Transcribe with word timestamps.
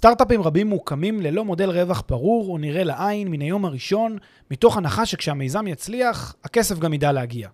סטארט-אפים 0.00 0.42
רבים 0.42 0.66
מוקמים 0.66 1.20
ללא 1.20 1.44
מודל 1.44 1.70
רווח 1.70 2.02
ברור 2.08 2.52
או 2.52 2.58
נראה 2.58 2.84
לעין 2.84 3.28
מן 3.28 3.40
היום 3.40 3.64
הראשון, 3.64 4.18
מתוך 4.50 4.76
הנחה 4.76 5.06
שכשהמיזם 5.06 5.66
יצליח, 5.66 6.34
הכסף 6.44 6.78
גם 6.78 6.92
ידע 6.92 7.12
להגיע. 7.12 7.48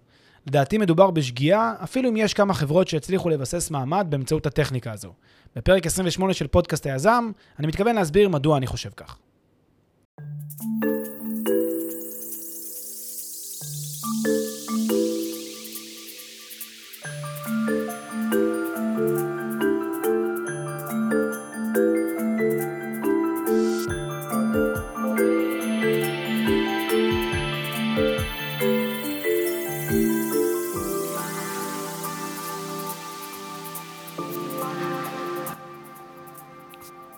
לדעתי 0.46 0.78
מדובר 0.78 1.10
בשגיאה, 1.10 1.74
אפילו 1.84 2.08
אם 2.08 2.16
יש 2.16 2.34
כמה 2.34 2.54
חברות 2.54 2.88
שהצליחו 2.88 3.28
לבסס 3.28 3.70
מעמד 3.70 4.06
באמצעות 4.10 4.46
הטכניקה 4.46 4.92
הזו. 4.92 5.12
בפרק 5.56 5.86
28 5.86 6.34
של 6.34 6.46
פודקאסט 6.46 6.86
היזם, 6.86 7.30
אני 7.58 7.66
מתכוון 7.66 7.94
להסביר 7.94 8.28
מדוע 8.28 8.56
אני 8.56 8.66
חושב 8.66 8.90
כך. 8.96 9.18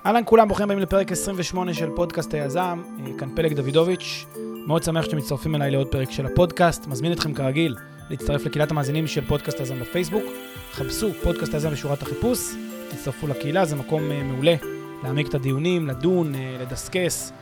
אהלן 0.08 0.22
כולם, 0.24 0.48
ברוכים 0.48 0.64
הבאים 0.64 0.78
לפרק 0.78 1.12
28 1.12 1.74
של 1.74 1.90
פודקאסט 1.96 2.34
היזם, 2.34 2.82
אה, 3.00 3.18
כאן 3.18 3.28
פלג 3.36 3.52
דוידוביץ'. 3.52 4.26
מאוד 4.66 4.82
שמח 4.82 5.04
שאתם 5.04 5.16
מצטרפים 5.16 5.54
אליי 5.54 5.70
לעוד 5.70 5.88
פרק 5.88 6.10
של 6.10 6.26
הפודקאסט. 6.26 6.86
מזמין 6.86 7.12
אתכם 7.12 7.34
כרגיל 7.34 7.76
להצטרף 8.10 8.46
לקהילת 8.46 8.70
המאזינים 8.70 9.06
של 9.06 9.24
פודקאסט 9.26 9.58
היזם 9.60 9.80
בפייסבוק. 9.80 10.22
חפשו 10.72 11.12
פודקאסט 11.22 11.54
היזם 11.54 11.70
בשורת 11.70 12.02
החיפוש, 12.02 12.38
תצטרפו 12.90 13.26
לקהילה, 13.26 13.64
זה 13.64 13.76
מקום 13.76 14.10
אה, 14.10 14.22
מעולה 14.22 14.54
להעמיק 15.02 15.28
את 15.28 15.34
הדיונים, 15.34 15.86
לדון, 15.86 16.34
אה, 16.34 16.56
לדסקס 16.60 17.32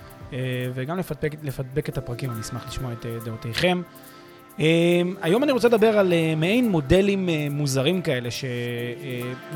וגם 0.75 0.99
לפדבק, 0.99 1.35
לפדבק 1.43 1.89
את 1.89 1.99
הפרקים, 1.99 2.31
אני 2.31 2.41
אשמח 2.41 2.69
לשמוע 2.69 2.93
את 2.93 3.07
דעותיכם. 3.25 3.83
אמ, 4.59 5.15
היום 5.23 5.43
אני 5.43 5.53
רוצה 5.53 5.69
לדבר 5.69 5.99
על 5.99 6.13
אה, 6.13 6.35
מעין 6.37 6.71
מודלים 6.71 7.29
אה, 7.29 7.47
מוזרים 7.51 8.03
כאלה, 8.03 8.31
שלא 8.31 8.49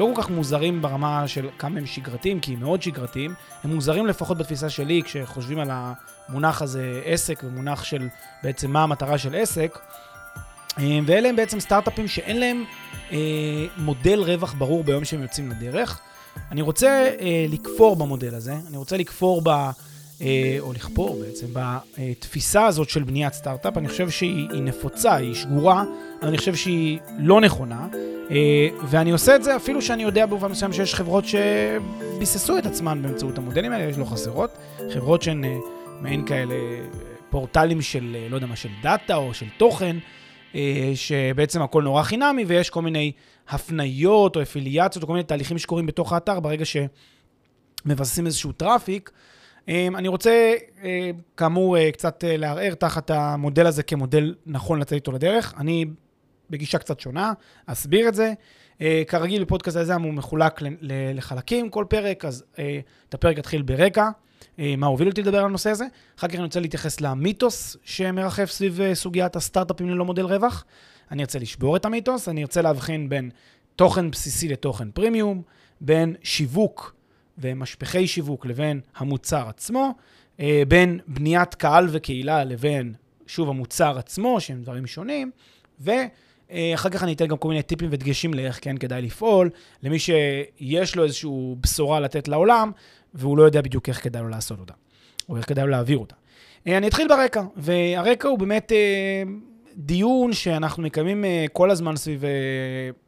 אה, 0.09 0.15
כל 0.15 0.23
כך 0.23 0.31
מוזרים 0.31 0.83
ברמה 0.83 1.29
של 1.29 1.49
כמה 1.59 1.79
הם 1.79 1.87
שגרתיים, 1.87 2.41
כי 2.41 2.53
הם 2.53 2.61
מאוד 2.61 2.83
שגרתיים, 2.83 3.35
הם 3.65 3.75
מוזרים 3.75 4.07
לפחות 4.07 4.39
בתפיסה 4.39 4.71
שלי, 4.71 5.03
כשחושבים 5.05 5.59
על 5.59 5.71
המונח 5.71 6.63
הזה 6.63 7.01
עסק, 7.05 7.43
ומונח 7.45 7.85
של 7.85 8.09
בעצם 8.43 8.71
מה 8.71 8.83
המטרה 8.83 9.19
של 9.19 9.35
עסק. 9.35 9.79
אמ, 10.79 11.05
ואלה 11.07 11.29
הם 11.29 11.37
בעצם 11.37 11.61
סטארט-אפים 11.61 12.09
שאין 12.09 12.41
להם 12.41 12.65
מודל 13.77 14.21
רווח 14.21 14.55
ברור 14.59 14.85
ביום 14.85 15.05
שהם 15.05 15.23
יוצאים 15.23 15.51
לדרך. 15.51 16.01
אני 16.51 16.63
רוצה 16.63 17.11
לכפור 17.49 17.97
במודל 17.97 18.35
הזה, 18.35 18.55
אני 18.69 18.77
רוצה 18.77 18.97
לכפור 18.97 19.43
ב... 19.45 19.71
אה, 20.23 20.57
או 20.61 20.73
לכפור 20.73 21.21
בעצם, 21.21 21.47
בתפיסה 21.53 22.67
הזאת 22.67 22.91
של 22.91 23.03
בניית 23.03 23.33
סטארט-אפ. 23.33 23.79
אני 23.79 23.89
חושב 23.89 24.11
שהיא 24.11 24.63
נפוצה, 24.63 25.15
היא 25.15 25.35
שגורה, 25.35 25.85
אני 26.23 26.39
חושב 26.39 26.55
שהיא 26.55 26.99
לא 27.19 27.41
נכונה. 27.41 27.89
אה, 28.31 28.69
ואני 28.89 29.11
עושה 29.11 29.37
את 29.37 29.45
זה 29.45 29.57
אפילו 29.57 29.83
שאני 29.83 30.03
יודע 30.03 30.27
במובן 30.27 30.51
מסוים 30.51 30.73
שיש 30.73 30.95
חברות 30.95 31.25
שביססו 31.25 32.59
את 32.59 32.67
עצמן 32.67 33.03
באמצעות 33.03 33.39
המודלים 33.39 33.73
האלה, 33.73 33.91
יש 33.91 33.99
לא 33.99 34.05
חסרות. 34.05 34.51
חברות 34.95 35.23
שהן 35.23 35.45
אה, 35.45 35.57
מעין 36.01 36.27
כאלה 36.27 36.55
פורטלים 37.31 37.83
של, 37.83 38.17
לא 38.31 38.35
יודע 38.35 38.47
מה, 38.47 38.57
של 38.57 38.69
data 38.83 39.17
או 39.17 39.35
של 39.35 39.47
תוכן, 39.59 39.97
שבעצם 40.95 41.63
הכל 41.63 41.83
נורא 41.83 42.03
חינמי, 42.03 42.45
ויש 42.45 42.71
כל 42.71 42.83
מיני 42.83 43.13
הפניות 43.49 44.37
או 44.37 44.43
אפיליאציות 44.43 45.03
או 45.03 45.07
כל 45.07 45.13
מיני 45.13 45.25
תהליכים 45.25 45.59
שקורים 45.59 45.87
בתוך 45.87 46.13
האתר 46.13 46.41
ברגע 46.41 46.65
שמבססים 47.85 48.27
איזשהו 48.27 48.53
traffic. 48.53 49.11
אמ, 49.69 49.97
אני 49.97 50.09
רוצה, 50.09 50.55
אה, 50.85 51.11
כאמור, 51.37 51.79
אה, 51.79 51.93
קצת 51.93 52.25
אה, 52.25 52.37
לערער 52.37 52.75
תחת 52.75 53.11
המודל 53.11 53.67
הזה 53.67 53.83
כמודל 53.83 54.35
נכון 54.47 54.81
לצאת 54.81 54.93
איתו 54.93 55.13
לדרך. 55.13 55.55
אני 55.59 55.85
בגישה 56.51 56.79
קצת 56.79 57.01
שונה, 57.01 57.33
אסביר 57.67 58.09
את 58.09 58.15
זה. 58.15 58.33
כרגיל, 59.07 59.45
בפודקאסט 59.45 59.77
הזה 59.77 59.95
הוא 59.95 60.13
מחולק 60.13 60.61
לחלקים 61.15 61.71
כל 61.71 61.85
פרק, 61.89 62.25
אז 62.25 62.45
את 63.09 63.15
הפרק 63.15 63.39
יתחיל 63.39 63.63
ברקע, 63.63 64.09
מה 64.59 64.87
הוביל 64.87 65.09
אותי 65.09 65.23
לדבר 65.23 65.39
על 65.39 65.45
הנושא 65.45 65.71
הזה. 65.71 65.85
אחר 66.19 66.29
כך 66.29 66.35
אני 66.35 66.43
רוצה 66.43 66.61
להתייחס 66.61 67.01
למיתוס 67.01 67.77
שמרחף 67.85 68.51
סביב 68.51 68.95
סוגיית 68.95 69.37
הסטארט-אפים 69.37 69.91
ללא 69.91 70.05
מודל 70.05 70.25
רווח. 70.25 70.65
אני 71.11 71.23
ארצה 71.23 71.39
לשבור 71.39 71.77
את 71.77 71.85
המיתוס, 71.85 72.29
אני 72.29 72.43
ארצה 72.43 72.63
להבחין 72.63 73.09
בין 73.09 73.31
תוכן 73.77 74.11
בסיסי 74.11 74.49
לתוכן 74.49 74.91
פרימיום, 74.91 75.43
בין 75.81 76.15
שיווק 76.23 76.95
ומשפחי 77.41 78.07
שיווק 78.07 78.47
לבין 78.47 78.81
המוצר 78.97 79.49
עצמו, 79.49 79.95
אה, 80.41 80.63
בין 80.69 81.01
בניית 81.07 81.55
קהל 81.55 81.89
וקהילה 81.91 82.45
לבין, 82.45 82.95
שוב, 83.27 83.49
המוצר 83.49 83.99
עצמו, 83.99 84.41
שהם 84.41 84.63
דברים 84.63 84.87
שונים, 84.87 85.31
ואחר 85.81 86.89
כך 86.91 87.03
אני 87.03 87.13
אתן 87.13 87.27
גם 87.27 87.37
כל 87.37 87.49
מיני 87.49 87.63
טיפים 87.63 87.89
ודגשים 87.93 88.35
לאיך 88.35 88.59
כן 88.63 88.77
כדאי 88.77 89.03
לפעול, 89.03 89.51
למי 89.83 89.99
שיש 89.99 90.97
לו 90.97 91.05
איזושהי 91.05 91.31
בשורה 91.61 92.01
לתת 92.01 92.29
לעולם, 92.29 92.71
והוא 93.15 93.39
לא 93.39 93.43
יודע 93.43 93.61
בדיוק 93.61 93.89
איך 93.89 94.05
כדאי 94.05 94.23
לו 94.23 94.29
לעשות 94.29 94.59
אותה, 94.59 94.75
או 95.29 95.37
איך 95.37 95.49
כדאי 95.49 95.65
לו 95.65 95.71
להעביר 95.71 95.99
אותה. 95.99 96.15
אה, 96.67 96.77
אני 96.77 96.89
אתחיל 96.89 97.09
ברקע, 97.09 97.43
והרקע 97.57 98.29
הוא 98.29 98.39
באמת 98.39 98.73
אה, 98.73 99.23
דיון 99.77 100.33
שאנחנו 100.33 100.83
מקיימים 100.83 101.25
כל 101.53 101.71
הזמן 101.71 101.97
סביב 101.97 102.25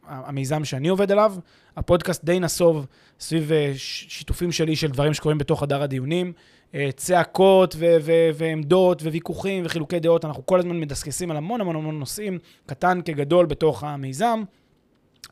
המיזם 0.06 0.64
שאני 0.64 0.88
עובד 0.88 1.12
עליו. 1.12 1.34
הפודקאסט 1.76 2.24
די 2.24 2.40
נסוב 2.40 2.86
סביב 3.20 3.52
אה, 3.52 3.72
שיתופים 3.76 4.52
שלי 4.52 4.76
של 4.76 4.88
דברים 4.88 5.14
שקורים 5.14 5.38
בתוך 5.38 5.62
הדר 5.62 5.82
הדיונים. 5.82 6.32
אה, 6.74 6.90
צעקות 6.96 7.74
ו- 7.78 7.96
ו- 8.00 8.30
ועמדות 8.34 9.02
וויכוחים 9.02 9.62
וחילוקי 9.66 10.00
דעות, 10.00 10.24
אנחנו 10.24 10.46
כל 10.46 10.58
הזמן 10.58 10.80
מדסקסים 10.80 11.30
על 11.30 11.36
המון 11.36 11.60
המון 11.60 11.76
המון 11.76 11.98
נושאים, 11.98 12.38
קטן 12.66 13.00
כגדול 13.04 13.46
בתוך 13.46 13.84
המיזם, 13.84 14.42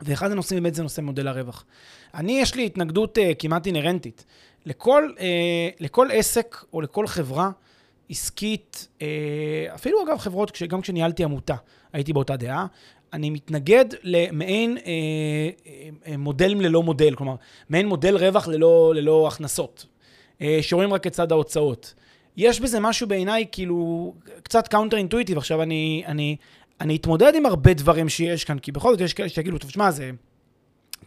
ואחד 0.02 0.30
הנושאים 0.30 0.62
באמת 0.62 0.74
זה 0.74 0.82
נושא 0.82 1.00
מודל 1.00 1.28
הרווח. 1.28 1.64
אני, 2.14 2.40
יש 2.40 2.54
לי 2.54 2.66
התנגדות 2.66 3.18
uh, 3.18 3.20
כמעט 3.38 3.66
אינהרנטית. 3.66 4.24
לכל, 4.66 5.10
uh, 5.16 5.20
לכל 5.80 6.08
עסק 6.12 6.64
או 6.72 6.80
לכל 6.80 7.06
חברה 7.06 7.50
עסקית, 8.10 8.88
uh, 8.98 9.02
אפילו 9.74 10.02
אגב 10.02 10.18
חברות, 10.18 10.62
גם 10.68 10.80
כשניהלתי 10.80 11.24
עמותה, 11.24 11.54
הייתי 11.92 12.12
באותה 12.12 12.36
דעה, 12.36 12.66
אני 13.12 13.30
מתנגד 13.30 13.84
למעין 14.02 14.78
אה, 14.86 14.92
אה, 16.06 16.16
מודלים 16.16 16.60
ללא 16.60 16.82
מודל, 16.82 17.14
כלומר, 17.14 17.34
מעין 17.68 17.88
מודל 17.88 18.16
רווח 18.16 18.48
ללא, 18.48 18.92
ללא 18.96 19.28
הכנסות, 19.28 19.86
אה, 20.40 20.58
שרואים 20.62 20.92
רק 20.92 21.06
את 21.06 21.12
צד 21.12 21.32
ההוצאות. 21.32 21.94
יש 22.36 22.60
בזה 22.60 22.80
משהו 22.80 23.08
בעיניי 23.08 23.44
כאילו 23.52 24.14
קצת 24.42 24.68
counter 24.68 24.96
intuitive. 24.96 25.38
עכשיו, 25.38 25.62
אני, 25.62 26.02
אני, 26.06 26.36
אני 26.80 26.96
אתמודד 26.96 27.32
עם 27.34 27.46
הרבה 27.46 27.74
דברים 27.74 28.08
שיש 28.08 28.44
כאן, 28.44 28.58
כי 28.58 28.72
בכל 28.72 28.92
זאת 28.92 29.00
יש 29.00 29.14
כאלה 29.14 29.28
שיגידו, 29.28 29.58
טוב, 29.58 29.70
שמע, 29.70 29.90
זה... 29.90 30.10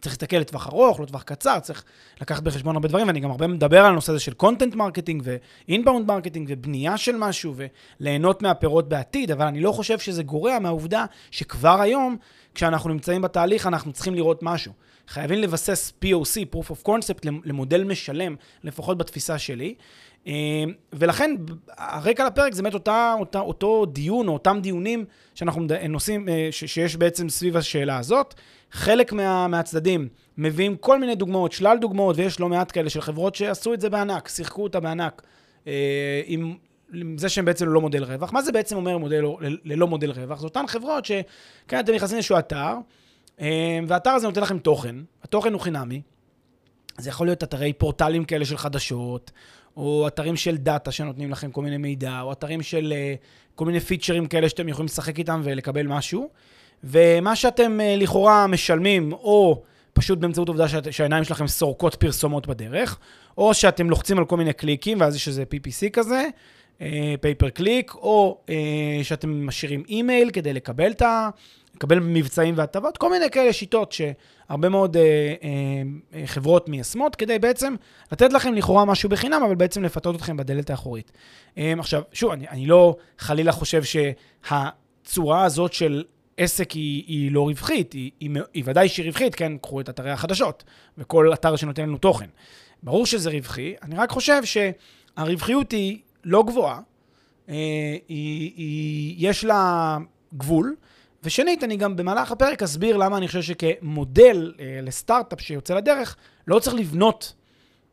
צריך 0.04 0.12
להסתכל 0.12 0.36
לטווח 0.36 0.66
ארוך, 0.66 1.00
לא 1.00 1.06
טווח 1.06 1.22
קצר, 1.22 1.60
צריך 1.60 1.84
לקחת 2.20 2.42
בחשבון 2.42 2.76
הרבה 2.76 2.88
דברים, 2.88 3.06
ואני 3.06 3.20
גם 3.20 3.30
הרבה 3.30 3.46
מדבר 3.46 3.80
על 3.80 3.86
הנושא 3.86 4.12
הזה 4.12 4.20
של 4.20 4.32
content 4.32 4.74
marketing 4.74 5.22
ו 5.24 5.34
inbound 5.34 6.06
marketing 6.06 6.48
ובנייה 6.50 6.96
של 6.96 7.16
משהו 7.16 7.54
וליהנות 8.00 8.42
מהפירות 8.42 8.88
בעתיד, 8.88 9.30
אבל 9.30 9.46
אני 9.46 9.60
לא 9.60 9.72
חושב 9.72 9.98
שזה 9.98 10.22
גורע 10.22 10.58
מהעובדה 10.58 11.04
שכבר 11.30 11.80
היום, 11.80 12.16
כשאנחנו 12.54 12.90
נמצאים 12.90 13.22
בתהליך, 13.22 13.66
אנחנו 13.66 13.92
צריכים 13.92 14.14
לראות 14.14 14.42
משהו. 14.42 14.72
חייבים 15.08 15.38
לבסס 15.38 15.92
POC, 16.04 16.54
Proof 16.54 16.70
of 16.70 16.88
Concept, 16.88 17.28
למודל 17.44 17.84
משלם, 17.84 18.36
לפחות 18.64 18.98
בתפיסה 18.98 19.38
שלי. 19.38 19.74
אה, 20.26 20.64
ולכן 20.92 21.36
הרקע 21.68 22.26
לפרק 22.26 22.54
זה 22.54 22.62
באמת 22.62 22.74
אותה, 22.74 23.14
אותה, 23.18 23.40
אותו 23.40 23.86
דיון 23.86 24.28
או 24.28 24.32
אותם 24.32 24.58
דיונים 24.62 25.04
שאנחנו 25.34 25.66
נושאים, 25.88 26.28
אה, 26.28 26.48
שיש 26.50 26.96
בעצם 26.96 27.28
סביב 27.28 27.56
השאלה 27.56 27.98
הזאת. 27.98 28.34
חלק 28.70 29.12
מה, 29.12 29.48
מהצדדים 29.48 30.08
מביאים 30.38 30.76
כל 30.76 31.00
מיני 31.00 31.14
דוגמאות, 31.14 31.52
שלל 31.52 31.78
דוגמאות, 31.80 32.16
ויש 32.16 32.40
לא 32.40 32.48
מעט 32.48 32.72
כאלה 32.72 32.90
של 32.90 33.00
חברות 33.00 33.34
שעשו 33.34 33.74
את 33.74 33.80
זה 33.80 33.90
בענק, 33.90 34.28
שיחקו 34.28 34.62
אותה 34.62 34.80
בענק, 34.80 35.22
אה, 35.66 36.22
עם, 36.26 36.56
עם 36.94 37.18
זה 37.18 37.28
שהם 37.28 37.44
בעצם 37.44 37.68
ללא 37.68 37.80
מודל 37.80 38.04
רווח. 38.04 38.32
מה 38.32 38.42
זה 38.42 38.52
בעצם 38.52 38.76
אומר 38.76 38.98
מודל, 38.98 39.24
ללא 39.64 39.86
מודל 39.86 40.10
רווח? 40.10 40.40
זה 40.40 40.44
אותן 40.44 40.66
חברות 40.66 41.04
שכן, 41.04 41.80
אתם 41.80 41.92
נכנסים 41.94 42.16
לאיזשהו 42.16 42.38
אתר, 42.38 42.74
אה, 43.40 43.78
והאתר 43.86 44.10
הזה 44.10 44.26
נותן 44.26 44.40
לכם 44.40 44.58
תוכן, 44.58 44.96
התוכן 45.22 45.52
הוא 45.52 45.60
חינמי, 45.60 46.02
זה 46.98 47.08
יכול 47.08 47.26
להיות 47.26 47.42
אתרי 47.42 47.72
פורטלים 47.72 48.24
כאלה 48.24 48.44
של 48.44 48.56
חדשות, 48.56 49.30
או 49.76 50.06
אתרים 50.06 50.36
של 50.36 50.56
דאטה 50.56 50.92
שנותנים 50.92 51.30
לכם 51.30 51.50
כל 51.50 51.62
מיני 51.62 51.76
מידע, 51.76 52.20
או 52.20 52.32
אתרים 52.32 52.62
של 52.62 52.92
uh, 52.92 53.54
כל 53.54 53.64
מיני 53.64 53.80
פיצ'רים 53.80 54.26
כאלה 54.26 54.48
שאתם 54.48 54.68
יכולים 54.68 54.86
לשחק 54.86 55.18
איתם 55.18 55.40
ולקבל 55.44 55.86
משהו. 55.86 56.28
ומה 56.84 57.36
שאתם 57.36 57.78
uh, 57.80 58.02
לכאורה 58.02 58.46
משלמים, 58.46 59.12
או 59.12 59.62
פשוט 59.92 60.18
באמצעות 60.18 60.48
עובדה 60.48 60.66
שהעיניים 60.90 61.24
שלכם 61.24 61.46
סורקות 61.46 61.94
פרסומות 61.94 62.46
בדרך, 62.46 62.98
או 63.38 63.54
שאתם 63.54 63.90
לוחצים 63.90 64.18
על 64.18 64.24
כל 64.24 64.36
מיני 64.36 64.52
קליקים, 64.52 65.00
ואז 65.00 65.16
יש 65.16 65.28
איזה 65.28 65.42
PPC 65.42 65.90
כזה, 65.92 66.24
pay 67.20 67.33
per 67.33 67.46
uh, 67.46 67.50
click, 67.50 67.94
או 67.94 68.38
שאתם 69.02 69.46
משאירים 69.46 69.82
אימייל 69.88 70.30
כדי 70.30 70.52
לקבל 70.52 70.92
ה... 71.02 71.28
לקבל 71.74 72.00
מבצעים 72.00 72.54
והטבות, 72.56 72.98
כל 72.98 73.10
מיני 73.10 73.30
כאלה 73.30 73.52
שיטות 73.52 73.94
הרבה 74.48 74.68
מאוד 74.68 74.96
אה, 74.96 75.02
אה, 75.02 75.82
אה, 76.14 76.26
חברות 76.26 76.68
מיישמות, 76.68 77.16
כדי 77.16 77.38
בעצם 77.38 77.74
לתת 78.12 78.32
לכם 78.32 78.54
לכאורה 78.54 78.84
משהו 78.84 79.08
בחינם, 79.08 79.42
אבל 79.46 79.54
בעצם 79.54 79.82
לפתות 79.82 80.16
אתכם 80.16 80.36
בדלת 80.36 80.70
האחורית. 80.70 81.12
אה, 81.58 81.74
עכשיו, 81.78 82.02
שוב, 82.12 82.32
אני, 82.32 82.48
אני 82.48 82.66
לא 82.66 82.96
חלילה 83.18 83.52
חושב 83.52 83.82
שהצורה 84.42 85.44
הזאת 85.44 85.72
של 85.72 86.04
עסק 86.36 86.70
היא, 86.70 87.04
היא 87.06 87.32
לא 87.32 87.42
רווחית, 87.48 87.92
היא, 87.92 88.10
היא, 88.20 88.30
היא 88.54 88.62
ודאי 88.66 88.88
שהיא 88.88 89.06
רווחית, 89.06 89.34
כן, 89.34 89.58
קחו 89.58 89.80
את 89.80 89.88
אתרי 89.88 90.10
החדשות, 90.10 90.64
וכל 90.98 91.32
אתר 91.34 91.56
שנותן 91.56 91.82
לנו 91.82 91.98
תוכן. 91.98 92.26
ברור 92.82 93.06
שזה 93.06 93.30
רווחי, 93.30 93.74
אני 93.82 93.96
רק 93.96 94.10
חושב 94.10 94.42
שהרווחיות 94.44 95.72
היא 95.72 95.98
לא 96.24 96.42
גבוהה, 96.46 96.80
אה, 97.48 97.54
היא, 98.08 98.52
היא, 98.56 99.14
יש 99.30 99.44
לה 99.44 99.98
גבול, 100.36 100.76
ושנית, 101.24 101.64
אני 101.64 101.76
גם 101.76 101.96
במהלך 101.96 102.32
הפרק 102.32 102.62
אסביר 102.62 102.96
למה 102.96 103.16
אני 103.16 103.26
חושב 103.26 103.42
שכמודל 103.42 104.54
אה, 104.60 104.78
לסטארט-אפ 104.82 105.40
שיוצא 105.40 105.74
לדרך, 105.74 106.16
לא 106.46 106.58
צריך 106.58 106.76
לבנות 106.76 107.34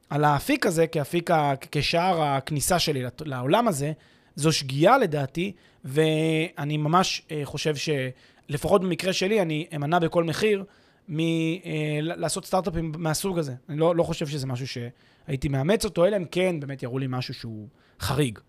על 0.10 0.24
האפיק 0.24 0.66
הזה 0.66 0.88
כאפיק, 0.88 1.32
ה, 1.32 1.54
כשער 1.72 2.24
הכניסה 2.24 2.80
שלי 2.80 3.04
לעולם 3.26 3.68
הזה. 3.68 3.92
זו 4.36 4.52
שגיאה 4.52 4.98
לדעתי, 4.98 5.52
ואני 5.86 6.78
ממש 6.78 7.22
אה, 7.32 7.42
חושב 7.44 7.74
שלפחות 7.76 8.82
במקרה 8.82 9.14
שלי, 9.14 9.42
אני 9.42 9.68
אמנע 9.76 10.00
בכל 10.00 10.24
מחיר 10.24 10.64
מלעשות 11.08 12.44
אה, 12.44 12.48
סטארט-אפים 12.48 12.92
מהסוג 12.98 13.40
הזה. 13.40 13.54
אני 13.70 13.78
לא, 13.78 13.96
לא 13.96 14.04
חושב 14.04 14.28
שזה 14.28 14.48
משהו 14.48 14.68
שהייתי 14.68 15.48
מאמץ 15.48 15.86
אותו, 15.86 16.06
אלא 16.06 16.18
אם 16.18 16.26
כן 16.26 16.60
באמת 16.60 16.84
יראו 16.84 17.00
לי 17.00 17.06
משהו 17.10 17.34
שהוא 17.34 17.68
חריג, 18.00 18.40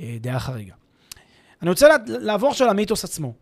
אה, 0.00 0.16
דעה 0.20 0.40
חריגה. 0.40 0.74
אני 1.62 1.70
רוצה 1.70 1.88
לעבור 2.06 2.50
עכשיו 2.50 2.68
למיתוס 2.68 3.04
עצמו. 3.04 3.34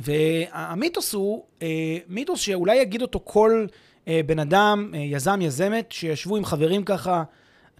והמיתוס 0.00 1.14
הוא 1.14 1.44
אה, 1.62 1.98
מיתוס 2.08 2.40
שאולי 2.40 2.76
יגיד 2.76 3.02
אותו 3.02 3.20
כל 3.24 3.66
אה, 4.08 4.20
בן 4.26 4.38
אדם, 4.38 4.90
אה, 4.94 4.98
יזם, 4.98 5.40
יזמת, 5.42 5.92
שישבו 5.92 6.36
עם 6.36 6.44
חברים 6.44 6.84
ככה, 6.84 7.22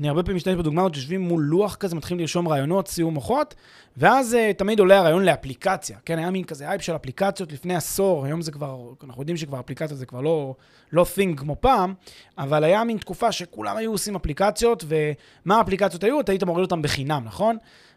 אני 0.00 0.08
הרבה 0.08 0.22
פעמים 0.22 0.36
משתמש 0.36 0.54
בדוגמאות, 0.54 0.96
יושבים 0.96 1.20
מול 1.20 1.42
לוח 1.42 1.74
כזה, 1.74 1.96
מתחילים 1.96 2.20
לרשום 2.20 2.48
רעיונות, 2.48 2.88
סיום 2.88 3.14
מוחות, 3.14 3.54
ואז 3.96 4.36
תמיד 4.56 4.78
עולה 4.78 4.98
הרעיון 4.98 5.24
לאפליקציה. 5.24 5.98
כן, 6.04 6.18
היה 6.18 6.30
מין 6.30 6.44
כזה 6.44 6.68
אייפ 6.68 6.82
של 6.82 6.96
אפליקציות 6.96 7.52
לפני 7.52 7.74
עשור, 7.74 8.24
היום 8.24 8.42
זה 8.42 8.52
כבר, 8.52 8.92
אנחנו 9.04 9.22
יודעים 9.22 9.36
שכבר 9.36 9.60
אפליקציות 9.60 9.98
זה 9.98 10.06
כבר 10.06 10.20
לא, 10.20 10.54
לא 10.92 11.06
thing 11.16 11.36
כמו 11.36 11.56
פעם, 11.60 11.94
אבל 12.38 12.64
היה 12.64 12.84
מין 12.84 12.98
תקופה 12.98 13.32
שכולם 13.32 13.76
היו 13.76 13.90
עושים 13.90 14.16
אפליקציות, 14.16 14.84
ומה 14.88 15.58
האפליקציות 15.58 16.04
היו? 16.04 16.20
אתה 16.20 16.32
היית 16.32 16.44
מוריד 16.44 16.62
אותן 16.62 16.82
בחינם, 16.82 17.22
נכון? 17.24 17.56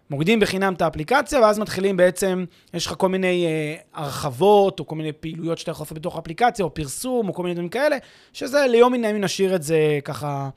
מורידים 0.09 0.39
בחינם 0.39 0.73
את 0.73 0.81
האפליקציה, 0.81 1.41
ואז 1.41 1.59
מתחילים 1.59 1.97
בעצם, 1.97 2.45
יש 2.73 2.85
לך 2.85 2.93
כל 2.97 3.09
מיני 3.09 3.45
אה, 3.45 3.75
הרחבות, 3.93 4.79
או 4.79 4.87
כל 4.87 4.95
מיני 4.95 5.11
פעילויות 5.11 5.57
שאתה 5.57 5.71
יכול 5.71 5.83
לעשות 5.83 5.97
בתוך 5.97 6.15
האפליקציה, 6.15 6.65
או 6.65 6.73
פרסום, 6.73 7.29
או 7.29 7.33
כל 7.33 7.43
מיני 7.43 7.53
דברים 7.55 7.69
כאלה, 7.69 7.97
שזה 8.33 8.65
ליום 8.69 8.93
מן 8.93 9.05
הימים 9.05 9.23
נשאיר 9.23 9.55
את 9.55 9.63
זה 9.63 9.99
ככה, 10.03 10.49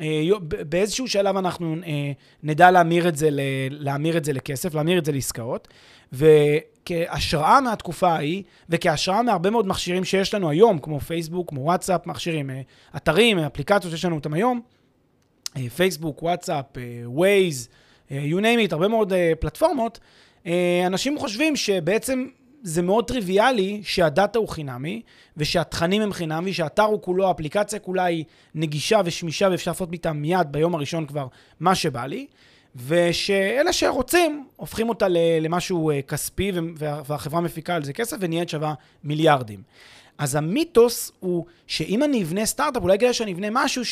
אה, 0.00 0.22
באיזשהו 0.68 1.08
שלב 1.08 1.36
אנחנו 1.36 1.76
אה, 1.86 2.12
נדע 2.42 2.70
להמיר 2.70 3.08
את, 3.08 3.16
זה, 3.16 3.28
להמיר 3.70 4.16
את 4.16 4.24
זה 4.24 4.32
לכסף, 4.32 4.74
להמיר 4.74 4.98
את 4.98 5.04
זה 5.04 5.12
לעסקאות. 5.12 5.68
וכהשראה 6.12 7.60
מהתקופה 7.60 8.08
ההיא, 8.08 8.42
וכהשראה 8.68 9.22
מהרבה 9.22 9.50
מאוד 9.50 9.66
מכשירים 9.66 10.04
שיש 10.04 10.34
לנו 10.34 10.50
היום, 10.50 10.78
כמו 10.78 11.00
פייסבוק, 11.00 11.48
כמו 11.48 11.60
וואטסאפ, 11.60 12.06
מכשירים, 12.06 12.50
אה, 12.50 12.60
אתרים, 12.96 13.38
אפליקציות 13.38 13.92
שיש 13.92 14.04
לנו 14.04 14.16
אותם 14.16 14.34
היום, 14.34 14.60
אה, 15.56 15.70
פייסבוק, 15.76 16.22
וואטסאפ, 16.22 16.64
ווייז, 17.04 17.68
אה, 17.68 17.74
אה, 17.74 17.88
you 18.10 18.40
name 18.40 18.68
it, 18.68 18.72
הרבה 18.72 18.88
מאוד 18.88 19.12
uh, 19.12 19.16
פלטפורמות, 19.40 20.00
uh, 20.44 20.48
אנשים 20.86 21.18
חושבים 21.18 21.56
שבעצם 21.56 22.26
זה 22.62 22.82
מאוד 22.82 23.08
טריוויאלי 23.08 23.80
שהדאטה 23.84 24.38
הוא 24.38 24.48
חינמי, 24.48 25.02
ושהתכנים 25.36 26.02
הם 26.02 26.12
חינמי, 26.12 26.52
שהאתר 26.52 26.82
הוא 26.82 27.02
כולו, 27.02 27.28
האפליקציה 27.28 27.78
כולה 27.78 28.04
היא 28.04 28.24
נגישה 28.54 29.00
ושמישה 29.04 29.48
ואפשר 29.50 29.70
לעשות 29.70 29.92
איתה 29.92 30.12
מיד 30.12 30.46
ביום 30.50 30.74
הראשון 30.74 31.06
כבר 31.06 31.26
מה 31.60 31.74
שבא 31.74 32.06
לי, 32.06 32.26
ושאלה 32.86 33.72
שרוצים 33.72 34.44
הופכים 34.56 34.88
אותה 34.88 35.06
למשהו 35.40 35.90
כספי 36.08 36.52
והחברה 36.76 37.40
מפיקה 37.40 37.74
על 37.74 37.84
זה 37.84 37.92
כסף 37.92 38.16
ונהיית 38.20 38.48
שווה 38.48 38.74
מיליארדים. 39.04 39.62
אז 40.18 40.34
המיתוס 40.34 41.12
הוא 41.20 41.44
שאם 41.66 42.02
אני 42.02 42.22
אבנה 42.22 42.46
סטארט-אפ, 42.46 42.82
אולי 42.82 42.98
כדאי 42.98 43.14
שאני 43.14 43.32
אבנה 43.32 43.46
משהו 43.50 43.84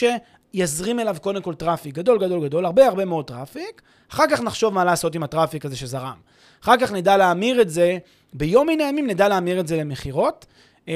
שיזרים 0.52 1.00
אליו 1.00 1.16
קודם 1.20 1.42
כל 1.42 1.54
traffic, 1.54 1.94
גדול, 1.94 2.18
גדול, 2.18 2.44
גדול, 2.44 2.66
הרבה 2.66 2.86
הרבה 2.86 3.04
מאוד 3.04 3.24
traffic, 3.24 3.82
אחר 4.10 4.24
כך 4.30 4.40
נחשוב 4.40 4.74
מה 4.74 4.84
לעשות 4.84 5.14
עם 5.14 5.22
ה 5.22 5.27
traffic 5.27 5.64
הזה 5.64 5.76
שזרם. 5.76 6.16
אחר 6.62 6.76
כך 6.80 6.92
נדע 6.92 7.16
להמיר 7.16 7.60
את 7.60 7.70
זה, 7.70 7.98
ביום 8.32 8.66
מן 8.66 8.80
הימים 8.80 9.06
נדע 9.06 9.28
להמיר 9.28 9.60
את 9.60 9.66
זה 9.66 9.76
למכירות. 9.76 10.46
אה, 10.88 10.94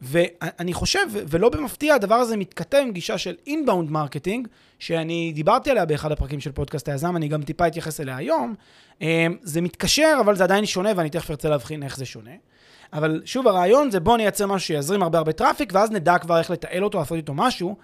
ואני 0.00 0.72
חושב, 0.72 1.06
ולא 1.12 1.48
במפתיע, 1.48 1.94
הדבר 1.94 2.14
הזה 2.14 2.36
מתכתב 2.36 2.78
עם 2.82 2.92
גישה 2.92 3.18
של 3.18 3.34
inbound 3.46 3.90
marketing, 3.90 4.48
שאני 4.78 5.32
דיברתי 5.34 5.70
עליה 5.70 5.84
באחד 5.84 6.12
הפרקים 6.12 6.40
של 6.40 6.52
פודקאסט 6.52 6.88
היזם, 6.88 7.16
אני 7.16 7.28
גם 7.28 7.42
טיפה 7.42 7.66
אתייחס 7.66 8.00
אליה 8.00 8.16
היום. 8.16 8.54
אה, 9.02 9.26
זה 9.42 9.60
מתקשר, 9.60 10.16
אבל 10.20 10.36
זה 10.36 10.44
עדיין 10.44 10.66
שונה, 10.66 10.90
ואני 10.96 11.10
תכף 11.10 11.30
ארצה 11.30 11.48
להבחין 11.48 11.82
איך 11.82 11.96
זה 11.96 12.04
שונה. 12.04 12.30
אבל 12.92 13.22
שוב, 13.24 13.48
הרעיון 13.48 13.90
זה 13.90 14.00
בוא 14.00 14.16
נייצר 14.16 14.46
משהו 14.46 14.66
שיזרים 14.66 15.02
הרבה 15.02 15.18
הרבה 15.18 15.32
traffic, 15.32 15.72
ואז 15.74 15.90
נדע 15.90 16.18
כבר 16.18 16.38
איך 16.38 16.50
לתעל 16.50 16.84
אותו, 16.84 16.98
לעשות 16.98 17.16
איתו 17.16 17.34
משהו. 17.34 17.76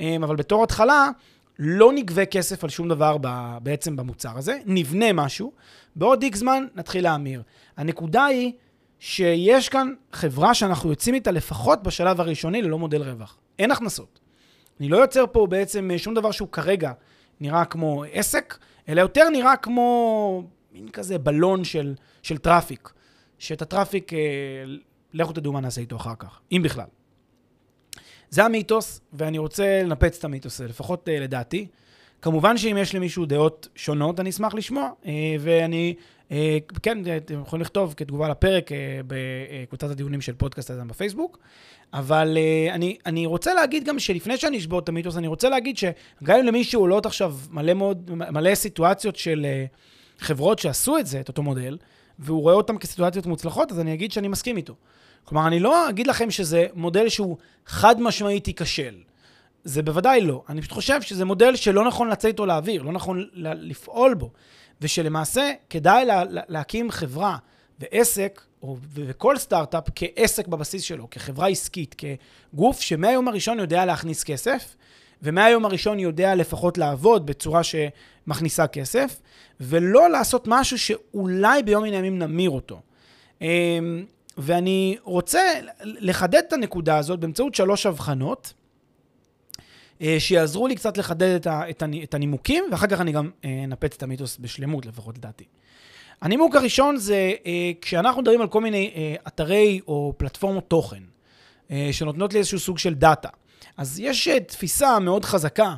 אה, 0.00 0.16
אבל 0.24 0.36
בתור 0.36 0.64
התחלה, 0.64 1.10
לא 1.58 1.92
נגבה 1.92 2.26
כסף 2.26 2.64
על 2.64 2.70
שום 2.70 2.88
דבר 2.88 3.16
בעצם 3.62 3.96
במוצר 3.96 4.38
הזה, 4.38 4.58
נבנה 4.66 5.12
משהו, 5.12 5.52
בעוד 5.96 6.22
איקס 6.22 6.38
זמן 6.38 6.66
נתחיל 6.74 7.04
להמיר. 7.04 7.42
הנקודה 7.76 8.24
היא 8.24 8.52
שיש 8.98 9.68
כאן 9.68 9.92
חברה 10.12 10.54
שאנחנו 10.54 10.90
יוצאים 10.90 11.14
איתה 11.14 11.30
לפחות 11.30 11.82
בשלב 11.82 12.20
הראשוני 12.20 12.62
ללא 12.62 12.78
מודל 12.78 13.02
רווח. 13.02 13.38
אין 13.58 13.70
הכנסות. 13.70 14.20
אני 14.80 14.88
לא 14.88 14.96
יוצר 14.96 15.24
פה 15.32 15.46
בעצם 15.46 15.90
שום 15.96 16.14
דבר 16.14 16.30
שהוא 16.30 16.48
כרגע 16.48 16.92
נראה 17.40 17.64
כמו 17.64 18.04
עסק, 18.12 18.58
אלא 18.88 19.00
יותר 19.00 19.28
נראה 19.28 19.56
כמו 19.56 20.42
מין 20.72 20.88
כזה 20.88 21.18
בלון 21.18 21.64
של, 21.64 21.94
של 22.22 22.38
traffic. 22.38 22.92
שאת 23.38 23.62
ה 23.62 23.68
traffic, 23.68 24.12
אה, 24.12 24.18
לכו 25.12 25.32
תדעו 25.32 25.52
מה 25.52 25.60
נעשה 25.60 25.80
איתו 25.80 25.96
אחר 25.96 26.14
כך, 26.18 26.40
אם 26.52 26.60
בכלל. 26.64 26.86
זה 28.30 28.44
המיתוס, 28.44 29.00
ואני 29.12 29.38
רוצה 29.38 29.82
לנפץ 29.82 30.18
את 30.18 30.24
המיתוס 30.24 30.60
הזה, 30.60 30.68
לפחות 30.68 31.08
אה, 31.08 31.20
לדעתי. 31.20 31.66
כמובן 32.22 32.58
שאם 32.58 32.76
יש 32.80 32.94
למישהו 32.94 33.26
דעות 33.26 33.68
שונות, 33.74 34.20
אני 34.20 34.30
אשמח 34.30 34.54
לשמוע, 34.54 34.90
אה, 35.06 35.12
ואני, 35.40 35.94
אה, 36.30 36.58
כן, 36.82 36.98
אתם 37.16 37.40
יכולים 37.40 37.60
לכתוב 37.60 37.94
כתגובה 37.96 38.28
לפרק 38.28 38.70
בקבוצת 39.06 39.90
הדיונים 39.90 40.20
של 40.20 40.32
פודקאסט 40.32 40.70
הזה 40.70 40.82
בפייסבוק, 40.84 41.38
אבל 41.92 42.38
אני, 42.70 42.96
אני 43.06 43.26
רוצה 43.26 43.54
להגיד 43.54 43.84
גם 43.84 43.98
שלפני 43.98 44.36
שאני 44.36 44.58
אשבור 44.58 44.78
את 44.78 44.88
המיתוס, 44.88 45.16
אני 45.16 45.26
רוצה 45.26 45.48
להגיד 45.48 45.76
שגם 45.76 46.38
אם 46.38 46.46
למישהו 46.46 46.80
עולות 46.80 47.06
עכשיו 47.06 47.34
מלא 47.50 47.74
מאוד, 47.74 48.10
מלא 48.10 48.54
סיטואציות 48.54 49.16
של 49.16 49.46
חברות 50.18 50.58
שעשו 50.58 50.98
את 50.98 51.06
זה, 51.06 51.20
את 51.20 51.28
אותו 51.28 51.42
מודל, 51.42 51.78
והוא 52.18 52.42
רואה 52.42 52.54
אותם 52.54 52.78
כסיטואציות 52.78 53.26
מוצלחות, 53.26 53.72
אז 53.72 53.80
אני 53.80 53.94
אגיד 53.94 54.12
שאני 54.12 54.28
מסכים 54.28 54.56
איתו. 54.56 54.74
כלומר, 55.26 55.46
אני 55.46 55.60
לא 55.60 55.88
אגיד 55.88 56.06
לכם 56.06 56.30
שזה 56.30 56.66
מודל 56.74 57.08
שהוא 57.08 57.36
חד 57.66 58.00
משמעית 58.00 58.48
ייכשל. 58.48 58.94
זה 59.64 59.82
בוודאי 59.82 60.20
לא. 60.20 60.42
אני 60.48 60.60
פשוט 60.60 60.72
חושב 60.72 61.02
שזה 61.02 61.24
מודל 61.24 61.56
שלא 61.56 61.84
נכון 61.84 62.08
לצאת 62.08 62.24
איתו 62.24 62.46
לאוויר, 62.46 62.82
לא 62.82 62.92
נכון 62.92 63.28
לפעול 63.34 64.14
בו. 64.14 64.30
ושלמעשה 64.80 65.52
כדאי 65.70 66.04
לה, 66.04 66.22
להקים 66.28 66.90
חברה 66.90 67.36
ועסק, 67.78 68.40
או, 68.62 68.76
וכל 68.94 69.36
סטארט-אפ, 69.38 69.84
כעסק 69.94 70.46
בבסיס 70.46 70.82
שלו, 70.82 71.10
כחברה 71.10 71.48
עסקית, 71.48 71.94
כגוף 71.98 72.80
שמהיום 72.80 73.28
הראשון 73.28 73.58
יודע 73.58 73.84
להכניס 73.84 74.24
כסף, 74.24 74.76
ומהיום 75.22 75.64
הראשון 75.64 75.98
יודע 75.98 76.34
לפחות 76.34 76.78
לעבוד 76.78 77.26
בצורה 77.26 77.60
שמכניסה 77.62 78.66
כסף, 78.66 79.20
ולא 79.60 80.10
לעשות 80.10 80.44
משהו 80.46 80.78
שאולי 80.78 81.62
ביום 81.62 81.82
מן 81.84 81.92
הימים 81.92 82.18
נמיר 82.18 82.50
אותו. 82.50 82.80
ואני 84.36 84.96
רוצה 85.02 85.40
לחדד 85.80 86.42
את 86.48 86.52
הנקודה 86.52 86.98
הזאת 86.98 87.20
באמצעות 87.20 87.54
שלוש 87.54 87.86
הבחנות, 87.86 88.54
אה, 90.02 90.16
שיעזרו 90.18 90.66
לי 90.66 90.74
קצת 90.74 90.98
לחדד 90.98 91.40
את 92.02 92.14
הנימוקים, 92.14 92.64
ואחר 92.70 92.86
כך 92.86 93.00
אני 93.00 93.12
גם 93.12 93.30
אה, 93.44 93.64
אנפץ 93.64 93.94
את 93.96 94.02
המיתוס 94.02 94.38
בשלמות, 94.40 94.86
לפחות 94.86 95.18
לדעתי. 95.18 95.44
הנימוק 96.22 96.56
הראשון 96.56 96.96
זה 96.96 97.32
אה, 97.46 97.72
כשאנחנו 97.80 98.22
מדברים 98.22 98.40
על 98.40 98.48
כל 98.48 98.60
מיני 98.60 99.16
אתרי 99.28 99.80
או 99.88 100.14
פלטפורמות 100.16 100.64
תוכן, 100.68 101.02
שנותנות 101.92 102.32
לי 102.32 102.38
איזשהו 102.38 102.58
סוג 102.58 102.78
של 102.78 102.94
דאטה. 102.94 103.28
אז 103.76 104.00
יש 104.00 104.28
תפיסה 104.28 104.98
מאוד 104.98 105.24
חזקה 105.24 105.74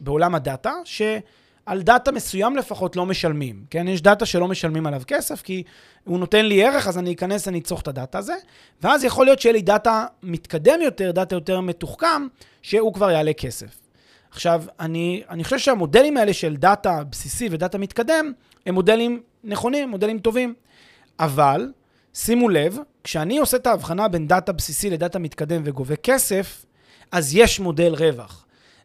בעולם 0.00 0.34
הדאטה, 0.34 0.72
ש... 0.84 1.02
על 1.70 1.82
דאטה 1.82 2.12
מסוים 2.12 2.56
לפחות 2.56 2.96
לא 2.96 3.06
משלמים, 3.06 3.64
כן? 3.70 3.88
יש 3.88 4.02
דאטה 4.02 4.26
שלא 4.26 4.48
משלמים 4.48 4.86
עליו 4.86 5.02
כסף, 5.06 5.42
כי 5.42 5.62
הוא 6.04 6.18
נותן 6.18 6.46
לי 6.46 6.64
ערך, 6.64 6.88
אז 6.88 6.98
אני 6.98 7.12
אכנס, 7.12 7.48
אני 7.48 7.58
אצרוך 7.58 7.80
את 7.80 7.88
הדאטה 7.88 8.18
הזה, 8.18 8.34
ואז 8.82 9.04
יכול 9.04 9.26
להיות 9.26 9.40
שיהיה 9.40 9.52
לי 9.52 9.62
דאטה 9.62 10.06
מתקדם 10.22 10.80
יותר, 10.82 11.10
דאטה 11.10 11.34
יותר 11.36 11.60
מתוחכם, 11.60 12.26
שהוא 12.62 12.94
כבר 12.94 13.10
יעלה 13.10 13.32
כסף. 13.32 13.78
עכשיו, 14.30 14.64
אני, 14.80 15.22
אני 15.28 15.44
חושב 15.44 15.58
שהמודלים 15.58 16.16
האלה 16.16 16.32
של 16.32 16.56
דאטה 16.56 17.04
בסיסי 17.10 17.48
ודאטה 17.50 17.78
מתקדם, 17.78 18.32
הם 18.66 18.74
מודלים 18.74 19.22
נכונים, 19.44 19.88
מודלים 19.88 20.18
טובים. 20.18 20.54
אבל, 21.20 21.72
שימו 22.14 22.48
לב, 22.48 22.78
כשאני 23.04 23.38
עושה 23.38 23.56
את 23.56 23.66
ההבחנה 23.66 24.08
בין 24.08 24.28
דאטה 24.28 24.52
בסיסי 24.52 24.90
לדאטה 24.90 25.18
מתקדם 25.18 25.62
וגובה 25.64 25.96
כסף, 25.96 26.64
אז 27.12 27.34
יש 27.34 27.60
מודל 27.60 27.94
רווח. 27.94 28.39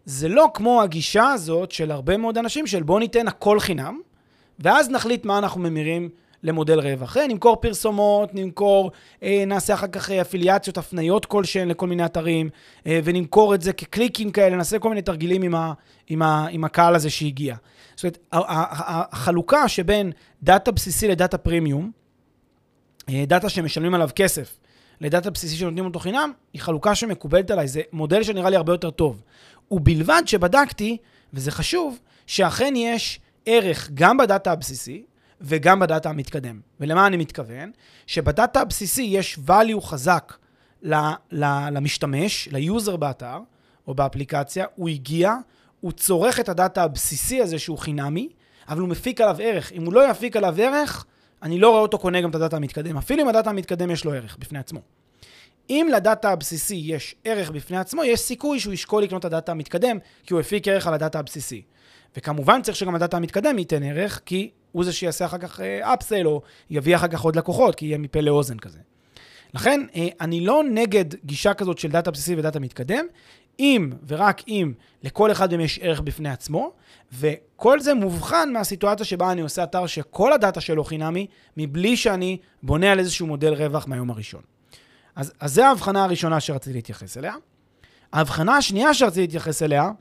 זה 0.05 0.27
לא 0.27 0.49
כמו 0.53 0.81
הגישה 0.81 1.31
הזאת 1.31 1.71
של 1.71 1.91
הרבה 1.91 2.17
מאוד 2.17 2.37
אנשים 2.37 2.67
של 2.67 2.83
בוא 2.83 2.99
ניתן 2.99 3.27
הכל 3.27 3.59
חינם, 3.59 3.99
ואז 4.59 4.89
נחליט 4.89 5.25
מה 5.25 5.37
אנחנו 5.37 5.61
ממירים 5.61 6.09
למודל 6.43 6.79
רווח. 6.79 7.17
אה, 7.17 7.27
נמכור 7.27 7.55
פרסומות, 7.55 8.29
נמכור, 8.33 8.91
אה, 9.23 9.43
נעשה 9.47 9.73
אחר 9.73 9.87
כך 9.87 10.11
אה, 10.11 10.21
אפיליאציות, 10.21 10.77
הפניות 10.77 11.25
כלשהן 11.25 11.67
לכל 11.67 11.87
מיני 11.87 12.05
אתרים, 12.05 12.49
ונמכור 12.85 13.55
את 13.55 13.61
זה 13.61 13.73
כקליקים 13.73 14.31
כאלה, 14.31 14.55
נעשה 14.55 14.79
כל 14.79 14.89
מיני 14.89 15.01
תרגילים 15.01 15.41
עם, 15.41 15.55
ה, 15.55 15.73
עם, 16.07 16.21
ה, 16.21 16.47
עם 16.49 16.63
הקהל 16.63 16.95
הזה 16.95 17.09
שהגיע. 17.09 17.55
זאת 17.95 18.03
אומרת, 18.03 18.17
החלוקה 19.11 19.67
שבין 19.67 20.11
דאטה 20.43 20.71
בסיסי 20.71 21.07
לדאטה 21.07 21.37
פרימיום, 21.37 21.91
דאטה 23.09 23.49
שמשלמים 23.49 23.93
עליו 23.93 24.09
כסף, 24.15 24.57
לדאטה 25.01 25.29
בסיסי 25.29 25.55
שנותנים 25.55 25.85
אותו 25.85 25.99
חינם, 25.99 26.31
היא 26.53 26.61
חלוקה 26.61 26.95
שמקובלת 26.95 27.51
עליי. 27.51 27.67
זה 27.67 27.81
מודל 27.93 28.23
שנראה 28.23 28.49
לי 28.49 28.55
הרבה 28.55 28.73
יותר 28.73 28.89
טוב. 28.89 29.21
ובלבד 29.71 30.21
שבדקתי, 30.25 30.97
וזה 31.33 31.51
חשוב, 31.51 31.99
שאכן 32.27 32.73
יש 32.77 33.19
ערך 33.45 33.89
גם 33.93 34.17
בדאטה 34.17 34.51
הבסיסי 34.51 35.03
וגם 35.41 35.79
בדאטה 35.79 36.09
המתקדם. 36.09 36.59
ולמה 36.79 37.07
אני 37.07 37.17
מתכוון? 37.17 37.71
שבדאטה 38.07 38.61
הבסיסי 38.61 39.01
יש 39.01 39.39
value 39.47 39.81
חזק 39.81 40.33
למשתמש, 41.71 42.49
ליוזר 42.51 42.95
באתר 42.95 43.37
או 43.87 43.93
באפליקציה, 43.93 44.65
הוא 44.75 44.89
הגיע, 44.89 45.33
הוא 45.81 45.91
צורך 45.91 46.39
את 46.39 46.49
הדאטה 46.49 46.83
הבסיסי 46.83 47.41
הזה 47.41 47.59
שהוא 47.59 47.77
חינמי, 47.77 48.29
אבל 48.69 48.79
הוא 48.79 48.89
מפיק 48.89 49.21
עליו 49.21 49.35
ערך. 49.39 49.71
אם 49.71 49.85
הוא 49.85 49.93
לא 49.93 50.09
יפיק 50.09 50.35
עליו 50.35 50.55
ערך, 50.57 51.05
אני 51.43 51.59
לא 51.59 51.69
רואה 51.69 51.81
אותו 51.81 51.97
קונה 51.97 52.21
גם 52.21 52.29
את 52.29 52.35
הדאטה 52.35 52.55
המתקדם. 52.55 52.97
אפילו 52.97 53.23
אם 53.23 53.27
הדאטה 53.27 53.49
המתקדם 53.49 53.91
יש 53.91 54.05
לו 54.05 54.13
ערך 54.13 54.37
בפני 54.39 54.59
עצמו. 54.59 54.79
אם 55.69 55.87
לדאטה 55.95 56.29
הבסיסי 56.29 56.75
יש 56.75 57.15
ערך 57.23 57.51
בפני 57.51 57.77
עצמו, 57.77 58.03
יש 58.03 58.19
סיכוי 58.19 58.59
שהוא 58.59 58.73
ישקול 58.73 59.03
לקנות 59.03 59.19
את 59.19 59.25
הדאטה 59.25 59.51
המתקדם, 59.51 59.97
כי 60.25 60.33
הוא 60.33 60.41
הפיק 60.41 60.67
ערך 60.67 60.87
על 60.87 60.93
הדאטה 60.93 61.19
הבסיסי. 61.19 61.61
וכמובן 62.17 62.61
צריך 62.61 62.77
שגם 62.77 62.95
הדאטה 62.95 63.17
המתקדם 63.17 63.59
ייתן 63.59 63.83
ערך, 63.83 64.21
כי 64.25 64.49
הוא 64.71 64.83
זה 64.83 64.93
שיעשה 64.93 65.25
אחר 65.25 65.37
כך 65.37 65.59
upsell, 65.59 66.15
אה, 66.15 66.31
או 66.31 66.41
יביא 66.69 66.95
אחר 66.95 67.07
כך 67.07 67.21
עוד 67.21 67.35
לקוחות, 67.35 67.75
כי 67.75 67.85
יהיה 67.85 67.97
מפה 67.97 68.19
לאוזן 68.19 68.57
כזה. 68.57 68.79
לכן, 69.53 69.81
אה, 69.95 70.07
אני 70.21 70.41
לא 70.41 70.63
נגד 70.71 71.05
גישה 71.25 71.53
כזאת 71.53 71.77
של 71.77 71.91
דאטה 71.91 72.11
בסיסי 72.11 72.35
ודאטה 72.35 72.59
מתקדם, 72.59 73.05
אם 73.59 73.89
ורק 74.07 74.41
אם 74.47 74.73
לכל 75.03 75.31
אחד 75.31 75.51
מהם 75.51 75.59
יש 75.59 75.79
ערך 75.81 76.01
בפני 76.01 76.29
עצמו, 76.29 76.71
וכל 77.13 77.79
זה 77.79 77.93
מובחן 77.93 78.53
מהסיטואציה 78.53 79.05
שבה 79.05 79.31
אני 79.31 79.41
עושה 79.41 79.63
אתר 79.63 79.87
שכל 79.87 80.33
הדאטה 80.33 80.61
שלו 80.61 80.83
חינמי, 80.83 81.27
מבלי 81.57 81.97
שאני 81.97 82.37
בונה 82.63 82.91
על 82.91 82.99
איזשהו 82.99 83.27
מודל 83.27 83.53
רווח 83.53 83.87
מהיום 83.87 84.09
הראשון. 84.09 84.54
אז, 85.15 85.33
אז 85.39 85.53
זו 85.53 85.63
ההבחנה 85.63 86.03
הראשונה 86.03 86.39
שרציתי 86.39 86.73
להתייחס 86.73 87.17
אליה. 87.17 87.33
ההבחנה 88.13 88.57
השנייה 88.57 88.93
שרציתי 88.93 89.21
להתייחס 89.21 89.63
אליה, 89.63 89.91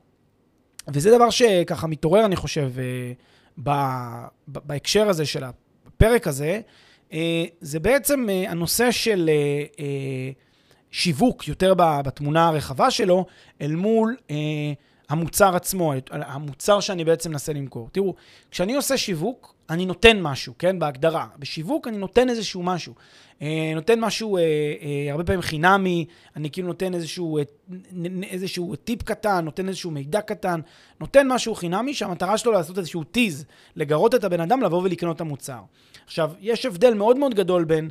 וזה 0.88 1.16
דבר 1.16 1.30
שככה 1.30 1.86
מתעורר, 1.86 2.24
אני 2.24 2.36
חושב, 2.36 2.72
אה, 2.78 3.12
ב, 3.58 3.70
ב, 4.48 4.58
בהקשר 4.64 5.08
הזה 5.08 5.26
של 5.26 5.44
הפרק 5.44 6.26
הזה, 6.26 6.60
אה, 7.12 7.44
זה 7.60 7.80
בעצם 7.80 8.26
אה, 8.30 8.50
הנושא 8.50 8.90
של 8.90 9.30
שיווק 10.90 11.48
יותר 11.48 11.74
בתמונה 11.76 12.48
הרחבה 12.48 12.90
שלו, 12.90 13.26
אל 13.60 13.74
מול 13.74 14.16
המוצר 15.14 15.56
עצמו, 15.56 15.92
המוצר 16.10 16.80
שאני 16.80 17.04
בעצם 17.04 17.30
מנסה 17.30 17.52
למכור. 17.52 17.88
תראו, 17.92 18.14
כשאני 18.50 18.74
עושה 18.74 18.96
שיווק, 18.96 19.54
אני 19.70 19.86
נותן 19.86 20.22
משהו, 20.22 20.54
כן? 20.58 20.78
בהגדרה. 20.78 21.26
בשיווק 21.38 21.88
אני 21.88 21.96
נותן 21.96 22.28
איזשהו 22.28 22.62
משהו. 22.62 22.94
אה, 23.42 23.72
נותן 23.74 24.00
משהו 24.00 24.36
אה, 24.36 24.42
אה, 24.42 25.12
הרבה 25.12 25.24
פעמים 25.24 25.42
חינמי, 25.42 26.06
אני 26.36 26.50
כאילו 26.50 26.68
נותן 26.68 26.94
איזשהו, 26.94 27.38
איזשהו 28.30 28.76
טיפ 28.76 29.02
קטן, 29.02 29.44
נותן 29.44 29.68
איזשהו 29.68 29.90
מידע 29.90 30.20
קטן, 30.20 30.60
נותן 31.00 31.28
משהו 31.28 31.54
חינמי 31.54 31.94
שהמטרה 31.94 32.38
שלו 32.38 32.52
לעשות 32.52 32.78
איזשהו 32.78 33.04
טיז, 33.04 33.44
לגרות 33.76 34.14
את 34.14 34.24
הבן 34.24 34.40
אדם 34.40 34.62
לבוא 34.62 34.82
ולקנות 34.82 35.16
את 35.16 35.20
המוצר. 35.20 35.60
עכשיו, 36.04 36.30
יש 36.40 36.66
הבדל 36.66 36.94
מאוד 36.94 37.18
מאוד 37.18 37.34
גדול 37.34 37.64
בין 37.64 37.90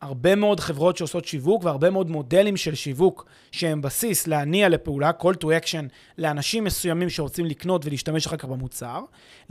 הרבה 0.00 0.34
מאוד 0.34 0.60
חברות 0.60 0.96
שעושות 0.96 1.24
שיווק 1.24 1.64
והרבה 1.64 1.90
מאוד 1.90 2.10
מודלים 2.10 2.56
של 2.56 2.74
שיווק 2.74 3.26
שהם 3.52 3.82
בסיס 3.82 4.26
להניע 4.26 4.68
לפעולה, 4.68 5.10
call 5.20 5.34
to 5.42 5.44
action, 5.44 5.88
לאנשים 6.18 6.64
מסוימים 6.64 7.10
שרוצים 7.10 7.46
לקנות 7.46 7.86
ולהשתמש 7.86 8.26
אחר 8.26 8.36
כך 8.36 8.44
במוצר, 8.44 9.00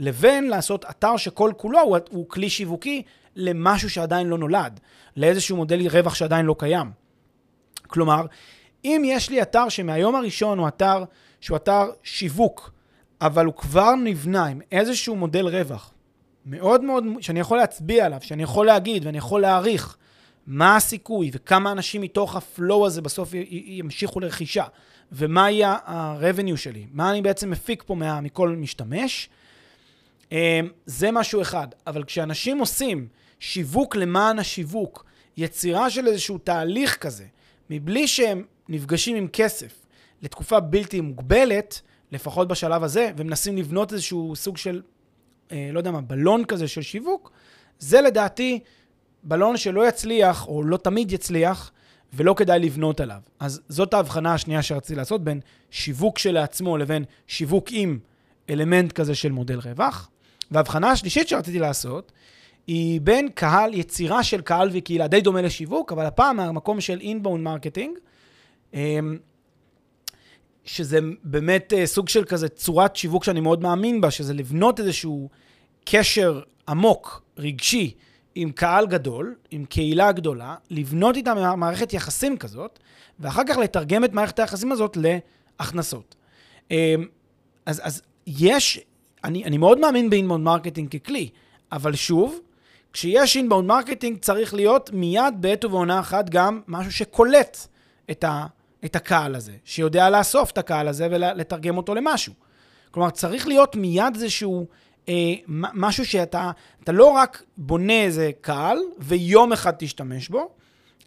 לבין 0.00 0.48
לעשות 0.48 0.84
אתר 0.90 1.16
שכל 1.16 1.52
כולו 1.56 1.80
הוא, 1.80 1.96
הוא 2.10 2.28
כלי 2.28 2.50
שיווקי 2.50 3.02
למשהו 3.36 3.90
שעדיין 3.90 4.26
לא 4.26 4.38
נולד, 4.38 4.80
לאיזשהו 5.16 5.56
מודל 5.56 5.88
רווח 5.88 6.14
שעדיין 6.14 6.46
לא 6.46 6.54
קיים. 6.58 6.90
כלומר, 7.86 8.26
אם 8.84 9.02
יש 9.04 9.30
לי 9.30 9.42
אתר 9.42 9.68
שמהיום 9.68 10.14
הראשון 10.14 10.58
הוא 10.58 10.68
אתר 10.68 11.04
שהוא 11.40 11.56
אתר 11.56 11.90
שיווק, 12.02 12.70
אבל 13.20 13.46
הוא 13.46 13.54
כבר 13.54 13.94
נבנה 13.94 14.46
עם 14.46 14.60
איזשהו 14.72 15.16
מודל 15.16 15.48
רווח 15.48 15.92
מאוד 16.46 16.84
מאוד, 16.84 17.04
שאני 17.20 17.40
יכול 17.40 17.58
להצביע 17.58 18.06
עליו, 18.06 18.18
שאני 18.22 18.42
יכול 18.42 18.66
להגיד 18.66 19.06
ואני 19.06 19.18
יכול 19.18 19.40
להעריך 19.40 19.96
מה 20.46 20.76
הסיכוי 20.76 21.30
וכמה 21.32 21.72
אנשים 21.72 22.00
מתוך 22.00 22.36
הפלואו 22.36 22.86
הזה 22.86 23.02
בסוף 23.02 23.30
ימשיכו 23.50 24.20
לרכישה, 24.20 24.64
ומה 25.12 25.50
יהיה 25.50 25.76
ה-revenue 25.84 26.56
שלי, 26.56 26.86
מה 26.92 27.10
אני 27.10 27.22
בעצם 27.22 27.50
מפיק 27.50 27.82
פה 27.86 27.94
מה, 27.94 28.20
מכל 28.20 28.48
משתמש, 28.48 29.28
אמ, 30.32 30.38
זה 30.86 31.10
משהו 31.10 31.42
אחד. 31.42 31.68
אבל 31.86 32.04
כשאנשים 32.04 32.58
עושים 32.58 33.08
שיווק 33.40 33.96
למען 33.96 34.38
השיווק, 34.38 35.04
יצירה 35.36 35.90
של 35.90 36.06
איזשהו 36.06 36.38
תהליך 36.38 36.96
כזה, 36.96 37.24
מבלי 37.70 38.08
שהם 38.08 38.44
נפגשים 38.68 39.16
עם 39.16 39.28
כסף 39.28 39.80
לתקופה 40.22 40.60
בלתי 40.60 41.00
מוגבלת, 41.00 41.80
לפחות 42.12 42.48
בשלב 42.48 42.82
הזה, 42.82 43.10
ומנסים 43.16 43.56
לבנות 43.56 43.92
איזשהו 43.92 44.36
סוג 44.36 44.56
של, 44.56 44.82
אה, 45.52 45.68
לא 45.72 45.78
יודע 45.78 45.90
מה, 45.90 46.00
בלון 46.00 46.44
כזה 46.44 46.68
של 46.68 46.82
שיווק, 46.82 47.30
זה 47.78 48.00
לדעתי 48.00 48.60
בלון 49.24 49.56
שלא 49.56 49.88
יצליח, 49.88 50.48
או 50.48 50.62
לא 50.62 50.76
תמיד 50.76 51.12
יצליח, 51.12 51.70
ולא 52.14 52.34
כדאי 52.36 52.58
לבנות 52.58 53.00
עליו. 53.00 53.20
אז 53.40 53.60
זאת 53.68 53.94
ההבחנה 53.94 54.34
השנייה 54.34 54.62
שרציתי 54.62 54.94
לעשות 54.94 55.24
בין 55.24 55.40
שיווק 55.70 56.18
שלעצמו 56.18 56.76
לבין 56.76 57.04
שיווק 57.26 57.68
עם 57.70 57.98
אלמנט 58.50 58.92
כזה 58.92 59.14
של 59.14 59.32
מודל 59.32 59.58
רווח. 59.58 60.10
וההבחנה 60.50 60.90
השלישית 60.90 61.28
שרציתי 61.28 61.58
לעשות, 61.58 62.12
היא 62.66 63.00
בין 63.00 63.28
קהל, 63.34 63.74
יצירה 63.74 64.22
של 64.22 64.40
קהל 64.40 64.70
וקהילה, 64.72 65.08
די 65.08 65.20
דומה 65.20 65.42
לשיווק, 65.42 65.92
אבל 65.92 66.06
הפעם 66.06 66.36
מהמקום 66.36 66.80
של 66.80 67.00
inbound 67.00 67.44
marketing, 67.44 67.98
אמ, 68.74 69.18
שזה 70.64 70.98
באמת 71.24 71.72
אה, 71.72 71.86
סוג 71.86 72.08
של 72.08 72.24
כזה 72.24 72.48
צורת 72.48 72.96
שיווק 72.96 73.24
שאני 73.24 73.40
מאוד 73.40 73.62
מאמין 73.62 74.00
בה, 74.00 74.10
שזה 74.10 74.34
לבנות 74.34 74.80
איזשהו 74.80 75.28
קשר 75.84 76.40
עמוק, 76.68 77.22
רגשי, 77.38 77.94
עם 78.34 78.50
קהל 78.50 78.86
גדול, 78.86 79.34
עם 79.50 79.64
קהילה 79.64 80.12
גדולה, 80.12 80.54
לבנות 80.70 81.16
איתה 81.16 81.54
מערכת 81.56 81.92
יחסים 81.92 82.36
כזאת, 82.36 82.78
ואחר 83.20 83.42
כך 83.48 83.56
לתרגם 83.56 84.04
את 84.04 84.12
מערכת 84.12 84.38
היחסים 84.38 84.72
הזאת 84.72 84.96
להכנסות. 84.96 86.14
אמ, 86.70 87.06
אז, 87.66 87.80
אז 87.84 88.02
יש, 88.26 88.80
אני, 89.24 89.44
אני 89.44 89.58
מאוד 89.58 89.78
מאמין 89.78 90.10
ב 90.10 90.14
inbound 90.14 90.44
marketing 90.44 90.96
ככלי, 90.96 91.28
אבל 91.72 91.94
שוב, 91.94 92.40
כשיש 92.92 93.36
inbound 93.36 93.68
marketing 93.68 94.18
צריך 94.18 94.54
להיות 94.54 94.90
מיד 94.92 95.34
בעת 95.40 95.64
ובעונה 95.64 96.00
אחת 96.00 96.30
גם 96.30 96.60
משהו 96.68 96.92
שקולט 96.92 97.58
את, 98.10 98.24
ה, 98.24 98.46
את 98.84 98.96
הקהל 98.96 99.34
הזה, 99.34 99.52
שיודע 99.64 100.10
לאסוף 100.10 100.50
את 100.50 100.58
הקהל 100.58 100.88
הזה 100.88 101.08
ולתרגם 101.10 101.76
אותו 101.76 101.94
למשהו. 101.94 102.32
כלומר, 102.90 103.10
צריך 103.10 103.46
להיות 103.46 103.76
מיד 103.76 104.14
איזשהו 104.14 104.66
אה, 105.08 105.34
משהו 105.48 106.06
שאתה 106.06 106.50
אתה 106.84 106.92
לא 106.92 107.06
רק 107.06 107.42
בונה 107.56 108.02
איזה 108.02 108.30
קהל 108.40 108.78
ויום 108.98 109.52
אחד 109.52 109.72
תשתמש 109.78 110.28
בו, 110.28 110.50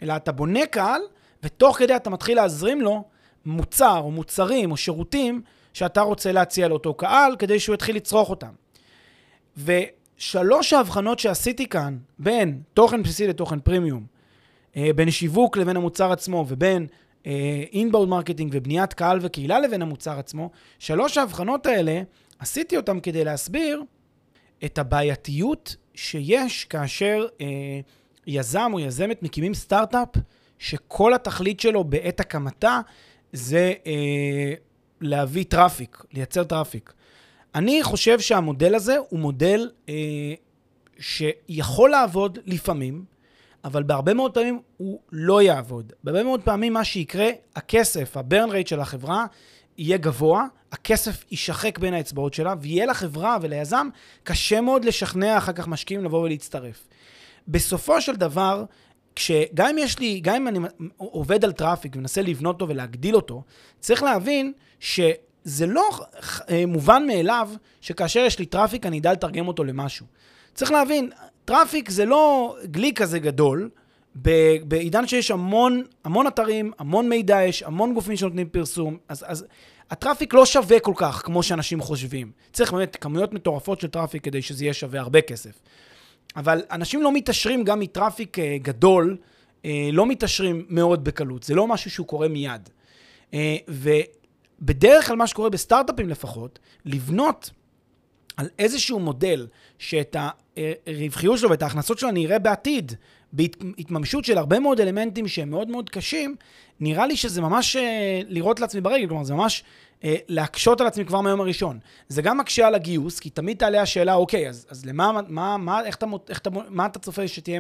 אלא 0.02 0.16
אתה 0.16 0.32
בונה 0.32 0.66
קהל 0.66 1.02
ותוך 1.44 1.78
כדי 1.78 1.96
אתה 1.96 2.10
מתחיל 2.10 2.36
להזרים 2.36 2.82
לו 2.82 3.04
מוצר 3.46 3.98
או 3.98 4.12
מוצרים 4.12 4.72
או 4.72 4.78
שירותים 4.78 5.42
שאתה 5.74 6.02
רוצה 6.02 6.32
להציע 6.32 6.68
לאותו 6.68 6.94
קהל 6.94 7.36
כדי 7.40 7.60
שהוא 7.60 7.74
יתחיל 7.74 7.96
לצרוך 7.96 8.30
אותם. 8.30 8.52
ושלוש 9.58 10.74
ההבחנות 10.74 11.20
שעשיתי 11.20 11.68
כאן 11.68 11.98
בין 12.20 12.62
תוכן 12.74 13.04
בסיסי 13.04 13.28
לתוכן 13.28 13.60
פרימיום, 13.60 14.06
אה, 14.78 14.90
בין 14.96 15.12
שיווק 15.12 15.58
לבין 15.58 15.78
המוצר 15.78 16.12
עצמו 16.12 16.46
ובין 16.48 16.88
inbound 17.74 18.08
אה, 18.08 18.10
marketing 18.16 18.52
ובניית 18.54 18.94
קהל 18.94 19.20
וקהילה 19.22 19.60
לבין 19.60 19.82
המוצר 19.82 20.20
עצמו, 20.20 20.50
שלוש 20.80 21.18
ההבחנות 21.18 21.66
האלה 21.66 22.02
עשיתי 22.40 22.78
אותם 22.78 23.00
כדי 23.00 23.24
להסביר 23.24 23.84
את 24.66 24.78
הבעייתיות 24.78 25.76
שיש 25.94 26.66
כאשר 26.66 27.26
אה, 27.42 27.80
יזם 28.28 28.72
או 28.74 28.80
יזמת 28.80 29.24
מקימים 29.24 29.54
סטארט-אפ 29.54 30.10
שכל 30.60 31.14
התכלית 31.14 31.60
שלו 31.60 31.84
בעת 31.84 32.20
הקמתה 32.20 32.82
זה 33.34 33.74
אה, 33.86 34.54
להביא 35.02 35.44
traffic, 35.44 36.04
לייצר 36.14 36.44
traffic. 36.44 36.94
אני 37.56 37.84
חושב 37.84 38.20
שהמודל 38.20 38.76
הזה 38.76 38.98
הוא 39.10 39.20
מודל 39.20 39.70
אה, 39.90 40.34
שיכול 41.00 41.90
לעבוד 41.90 42.40
לפעמים, 42.46 43.06
אבל 43.64 43.84
בהרבה 43.84 44.14
מאוד 44.14 44.34
פעמים 44.34 44.62
הוא 44.78 45.00
לא 45.12 45.42
יעבוד. 45.42 45.94
בהרבה 46.04 46.24
מאוד 46.24 46.42
פעמים 46.42 46.74
מה 46.74 46.84
שיקרה, 46.84 47.30
הכסף, 47.56 48.18
ה-burn 48.18 48.50
rate 48.50 48.70
של 48.70 48.80
החברה, 48.80 49.26
יהיה 49.78 49.98
גבוה, 49.98 50.46
הכסף 50.72 51.26
יישחק 51.32 51.80
בין 51.80 51.94
האצבעות 51.94 52.34
שלה, 52.34 52.54
ויהיה 52.62 52.86
לחברה 52.86 53.38
וליזם 53.42 53.88
קשה 54.24 54.62
מאוד 54.62 54.86
לשכנע 54.86 55.38
אחר 55.38 55.54
כך 55.54 55.68
משקיעים 55.68 56.04
לבוא 56.04 56.24
ולהצטרף. 56.24 56.88
בסופו 57.48 58.02
של 58.02 58.16
דבר, 58.16 58.64
כשגם 59.16 59.68
אם 59.68 59.78
יש 59.78 60.00
לי, 60.00 60.20
גם 60.20 60.36
אם 60.36 60.48
אני 60.48 60.60
עובד 60.98 61.46
על 61.46 61.52
traffic 61.52 61.96
ומנסה 61.96 62.22
לבנות 62.22 62.62
אותו 62.62 62.70
ולהגדיל 62.70 63.16
אותו, 63.16 63.44
צריך 63.80 64.04
להבין 64.04 64.54
שזה 64.80 65.66
לא 65.68 65.90
אה, 66.50 66.66
מובן 66.68 67.08
מאליו 67.08 67.50
שכאשר 67.82 68.20
יש 68.20 68.40
לי 68.40 68.46
traffic 68.46 68.86
אני 68.86 69.00
אדע 69.00 69.14
לתרגם 69.14 69.48
אותו 69.48 69.64
למשהו. 69.64 70.06
צריך 70.54 70.72
להבין, 70.72 71.10
traffic 71.46 71.90
זה 71.90 72.06
לא 72.06 72.56
דיל 72.66 72.94
כזה 72.94 73.20
גדול, 73.20 73.70
בעידן 74.64 75.08
שיש 75.08 75.32
המון, 75.32 75.84
המון 76.04 76.28
אתרים, 76.28 76.72
המון 76.80 77.10
מידע 77.10 77.44
יש, 77.44 77.64
המון 77.64 77.94
גופים 77.94 78.16
שנותנים 78.16 78.50
פרסום, 78.50 78.98
אז, 79.10 79.26
אז 79.28 79.46
ה 79.92 79.97
traffic 79.97 80.34
לא 80.34 80.46
שווה 80.46 80.80
כל 80.80 80.94
כך 80.96 81.22
כמו 81.26 81.44
שאנשים 81.44 81.82
חושבים. 81.82 82.32
צריך 82.54 82.74
באמת 82.74 82.96
כמויות 82.96 83.34
מטורפות 83.34 83.82
של 83.82 83.88
traffic 83.88 84.24
כדי 84.24 84.42
שזה 84.42 84.64
יהיה 84.64 84.74
שווה 84.74 85.00
הרבה 85.00 85.22
כסף. 85.22 85.60
אבל 86.36 86.62
אנשים 86.72 87.02
לא 87.02 87.14
מתעשרים 87.14 87.64
גם 87.64 87.80
מ 87.80 87.87
traffic 87.87 88.40
אה, 88.40 88.58
גדול, 88.62 89.18
אה, 89.66 89.90
לא 89.94 90.06
מתעשרים 90.06 90.66
מאוד 90.70 91.04
בקלות, 91.04 91.44
זה 91.44 91.56
לא 91.56 91.68
משהו 91.68 91.92
שהוא 91.92 92.08
קורה 92.08 92.28
מיד. 92.28 92.70
אה, 93.34 93.56
ובדרך 93.68 95.08
כלל 95.08 95.16
מה 95.16 95.28
שקורה 95.28 95.50
בסטארט-אפים 95.50 96.10
לפחות, 96.10 96.60
לבנות 96.86 97.50
על 98.38 98.50
איזשהו 98.60 99.00
מודל 99.00 99.48
שאת 99.80 100.16
הרווחיות 100.88 101.40
שלו 101.40 101.50
ואת 101.50 101.62
ההכנסות 101.62 102.00
שלו 102.00 102.10
אני 102.10 102.26
אראה 102.26 102.40
בעתיד, 102.40 102.92
בהתממשות 103.34 104.26
של 104.26 104.38
הרבה 104.38 104.60
מאוד 104.60 104.80
אלמנטים 104.82 105.28
שהם 105.28 105.50
מאוד 105.50 105.68
מאוד 105.68 105.90
קשים, 105.90 106.36
נראה 106.80 107.08
לי 107.08 107.16
שזה 107.16 107.42
ממש 107.42 107.76
אה, 107.76 108.22
לירות 108.28 108.60
לעצמי 108.60 108.82
ברגל, 108.82 109.08
כלומר 109.08 109.24
זה 109.24 109.34
ממש 109.34 109.64
אה, 110.04 110.16
להקשות 110.28 110.82
על 110.82 110.88
עצמי 110.88 111.06
כבר 111.06 111.22
מהיום 111.22 111.42
הראשון. 111.42 111.80
זה 112.08 112.22
גם 112.22 112.38
מקשה 112.38 112.68
על 112.68 112.76
הגיוס, 112.76 113.20
כי 113.20 113.30
תמיד 113.30 113.58
תעלה 113.58 113.82
השאלה, 113.82 114.14
אוקיי, 114.14 114.50
אז, 114.50 114.66
אז 114.70 114.86
למה, 114.86 115.20
מה, 115.28 115.58
מה, 115.58 115.86
איך 115.86 115.96
אתה, 115.96 116.06
איך 116.30 116.40
אתה, 116.40 116.50
מה 116.70 116.86
אתה 116.86 117.00
צופה 117.00 117.28
שתהיה 117.28 117.60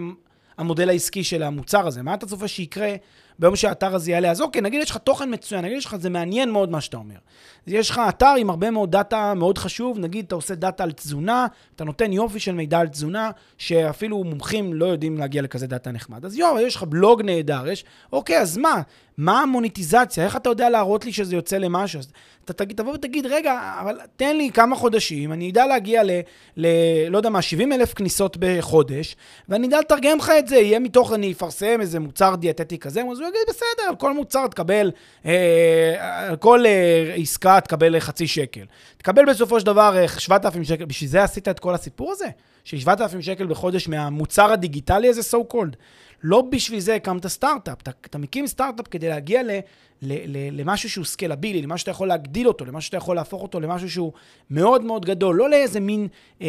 המודל 0.57 0.89
העסקי 0.89 1.23
של 1.23 1.43
המוצר 1.43 1.87
הזה? 1.87 2.03
מה 2.03 2.13
אתה 2.13 2.25
צופה 2.25 2.47
שיקרה 2.47 2.95
ביום 3.39 3.55
שהאתר 3.55 3.95
הזה 3.95 4.11
יעלה? 4.11 4.31
אז 4.31 4.41
אוקיי, 4.41 4.61
נגיד 4.61 4.81
יש 4.81 4.91
לך 4.91 4.97
תוכן 4.97 5.33
מצוין, 5.33 5.65
נגיד 5.65 5.77
יש 5.77 5.85
לך, 5.85 5.95
זה 5.95 6.09
מעניין 6.09 6.51
מאוד 6.51 6.69
מה 6.69 6.81
שאתה 6.81 6.97
אומר. 6.97 7.15
יש 7.67 7.89
לך 7.89 8.01
אתר 8.09 8.33
עם 8.37 8.49
הרבה 8.49 8.71
מאוד 8.71 8.91
דאטה 8.91 9.33
מאוד 9.33 9.57
חשוב, 9.57 9.99
נגיד 9.99 10.25
אתה 10.25 10.35
עושה 10.35 10.55
דאטה 10.55 10.83
על 10.83 10.91
תזונה, 10.91 11.47
אתה 11.75 11.83
נותן 11.83 12.13
יופי 12.13 12.39
של 12.39 12.51
מידע 12.51 12.79
על 12.79 12.87
תזונה, 12.87 13.31
שאפילו 13.57 14.23
מומחים 14.23 14.73
לא 14.73 14.85
יודעים 14.85 15.17
להגיע 15.17 15.41
לכזה 15.41 15.67
דאטה 15.67 15.91
נחמד. 15.91 16.25
אז 16.25 16.37
יואו, 16.37 16.59
יש 16.59 16.75
לך 16.75 16.83
בלוג 16.83 17.21
נהדר, 17.21 17.67
יש, 17.67 17.85
אוקיי, 18.11 18.39
אז 18.39 18.57
מה? 18.57 18.81
מה 19.17 19.41
המוניטיזציה? 19.41 20.25
איך 20.25 20.35
אתה 20.35 20.49
יודע 20.49 20.69
להראות 20.69 21.05
לי 21.05 21.13
שזה 21.13 21.35
יוצא 21.35 21.57
למשהו? 21.57 21.99
אז 21.99 22.07
אתה 22.45 22.53
תגיד, 22.53 22.77
תבוא 22.77 22.93
ותגיד, 22.93 23.25
רגע, 23.25 23.73
אבל 23.81 23.99
תן 24.15 24.37
לי 24.37 24.51
כמה 24.53 24.75
חודשים, 24.75 25.33
אני 25.33 25.51
אדע 25.51 25.65
להגיע 25.65 26.03
ל, 26.03 26.11
ל 26.57 26.67
לא 27.09 27.17
יודע 27.17 27.29
מה, 27.29 27.41
70 27.41 27.73
אלף 27.73 27.93
כניסות 27.93 28.37
בחודש, 28.39 29.15
ואני 29.49 29.67
אדע 29.67 29.79
לתרגם 29.79 30.17
לך 30.17 30.31
את 30.39 30.47
זה, 30.47 30.55
יהיה 30.55 30.79
מתוך, 30.79 31.13
אני 31.13 31.31
אפרסם 31.31 31.77
איזה 31.81 31.99
מוצר 31.99 32.35
דיאטטי 32.35 32.77
כזה, 32.77 33.01
אז 33.11 33.19
הוא 33.27 33.33
יגיד, 33.35 33.55
בסדר, 33.55 33.95
כל 33.99 34.13
מוצר 34.13 34.47
תקבל, 34.47 34.91
אה, 35.25 36.33
כל 36.39 36.65
אה, 36.65 37.13
עסקה 37.15 37.61
תקבל 37.61 37.99
חצי 37.99 38.27
שקל. 38.27 38.65
תקבל 38.97 39.25
בסופו 39.25 39.59
של 39.59 39.65
דבר 39.65 40.07
7,000 40.17 40.61
אה, 40.61 40.65
שקל, 40.65 40.85
בשביל 40.85 41.09
זה 41.09 41.23
עשית 41.23 41.47
את 41.47 41.59
כל 41.59 41.73
הסיפור 41.73 42.11
הזה? 42.11 42.27
של 42.63 42.79
7,000 42.79 43.21
שקל 43.21 43.47
בחודש 43.47 43.87
מהמוצר 43.87 44.51
הדיגיטלי 44.51 45.09
הזה, 45.09 45.21
so 45.21 45.53
called. 45.53 45.75
לא 46.23 46.41
בשביל 46.41 46.79
זה 46.79 46.95
הקמת 46.95 47.27
סטארט-אפ. 47.27 47.81
אתה, 47.81 47.91
אתה 48.05 48.17
מקים 48.17 48.47
סטארט-אפ 48.47 48.87
כדי 48.87 49.09
להגיע 49.09 49.43
ל, 49.43 49.49
למשהו 50.01 50.89
שהוא 50.89 51.05
סקלבילי, 51.05 51.61
למשהו 51.61 51.77
שאתה 51.77 51.91
יכול 51.91 52.07
להגדיל 52.07 52.47
אותו, 52.47 52.65
למשהו 52.65 52.87
שאתה 52.87 52.97
יכול 52.97 53.15
להפוך 53.15 53.41
אותו 53.41 53.59
למשהו 53.59 53.89
שהוא 53.89 54.11
מאוד 54.49 54.83
מאוד 54.83 55.05
גדול, 55.05 55.35
לא 55.35 55.49
לאיזה 55.49 55.79
מין 55.79 56.07
אה, 56.41 56.47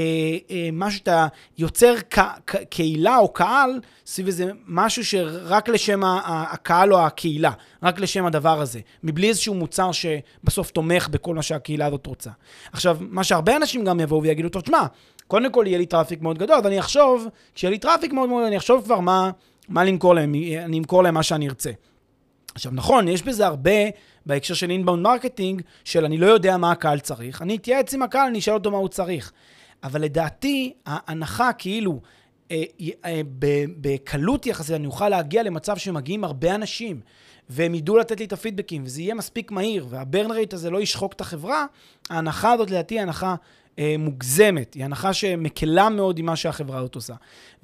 אה, 0.51 0.69
משהו 0.73 0.99
שאתה 0.99 1.27
יוצר 1.59 1.95
קהילה 2.71 3.19
או 3.19 3.29
קהל 3.29 3.81
סביב 4.07 4.27
איזה 4.27 4.51
משהו 4.67 5.05
שרק 5.05 5.69
לשם 5.69 6.01
הקהל 6.25 6.95
או 6.95 7.01
הקהילה, 7.01 7.51
רק 7.83 8.01
לשם 8.01 8.27
הדבר 8.27 8.61
הזה, 8.61 8.81
מבלי 9.03 9.29
איזשהו 9.29 9.55
מוצר 9.55 9.91
שבסוף 9.93 10.71
תומך 10.71 11.09
בכל 11.09 11.35
מה 11.35 11.43
שהקהילה 11.43 11.87
הזאת 11.87 12.07
רוצה. 12.07 12.31
עכשיו, 12.73 12.99
מה 13.01 13.25
שהרבה 13.25 13.57
אנשים 13.57 13.85
גם 13.85 14.01
יבואו 14.01 14.23
ויגידו, 14.23 14.49
טוב, 14.49 14.63
תשמע, 14.63 14.87
קודם 15.27 15.53
כל 15.53 15.65
יהיה 15.67 15.79
לי 15.79 15.87
traffic 15.87 16.23
מאוד 16.23 16.39
גדול, 16.39 16.57
אבל 16.57 16.67
אני 16.67 16.81
אחשוב, 16.81 17.27
כשיהיה 17.55 17.71
לי 17.71 17.79
traffic 17.79 18.13
מאוד 18.13 18.29
מאוד, 18.29 18.45
אני 18.45 18.57
אחשוב 18.57 18.85
כבר 18.85 19.01
מה, 19.01 19.31
מה 19.69 19.85
למכור 19.85 20.15
להם, 20.15 20.35
אני 20.65 20.79
אמכור 20.79 21.03
להם 21.03 21.15
מה 21.15 21.23
שאני 21.23 21.49
ארצה. 21.49 21.71
עכשיו, 22.59 22.73
נכון, 22.75 23.09
יש 23.09 23.23
בזה 23.23 23.47
הרבה 23.47 23.71
בהקשר 24.27 24.55
של 24.55 24.71
inbound 24.71 25.03
marketing, 25.03 25.63
של 25.85 26.05
אני 26.05 26.19
לא 26.19 26.27
יודע 26.27 26.57
מה 26.57 26.71
הקהל 26.73 26.99
צריך, 26.99 27.43
אני 27.43 27.57
אתייעץ 27.57 27.95
עם 27.95 28.03
הקהל, 28.03 28.27
אני 28.27 28.39
אשאל 28.39 28.55
אותו 28.55 28.71
מה 28.71 28.77
הוא 28.77 28.89
צריך. 28.89 29.33
אבל 29.85 30.01
לדעתי, 30.01 30.73
ההנחה 30.87 31.53
כאילו, 31.53 32.01
אה, 32.51 32.63
אה, 33.05 33.21
בקלות 33.81 34.47
יחסית, 34.47 34.75
אני 34.77 34.87
אוכל 34.87 35.09
להגיע 35.09 35.43
למצב 35.43 35.77
שמגיעים 35.77 36.25
הרבה 36.25 36.55
אנשים, 36.55 37.01
והם 37.49 37.75
ידעו 37.75 37.99
לתת 37.99 38.19
לי 38.19 38.25
את 38.27 38.33
הפידבקים, 38.33 38.83
וזה 38.85 39.03
יהיה 39.03 39.15
מספיק 39.15 39.51
מהיר, 39.51 39.87
וה 39.91 40.04
burn 40.04 40.31
rate 40.31 40.53
הזה 40.53 40.71
לא 40.71 40.81
ישחוק 40.81 41.13
את 41.13 41.21
החברה, 41.21 41.67
ההנחה 42.11 42.53
הזאת 42.53 42.71
לדעתי 42.71 42.95
היא 42.95 43.03
הנחה 43.03 43.35
אה, 43.79 43.95
מוגזמת, 43.99 44.75
היא 44.75 44.85
הנחה 44.85 45.13
שמקלה 45.13 45.89
מאוד 45.89 46.19
עם 46.19 46.27
מה 46.27 46.37
שהחברה 46.37 46.79
הזאת 46.79 46.95
עושה. 46.95 47.15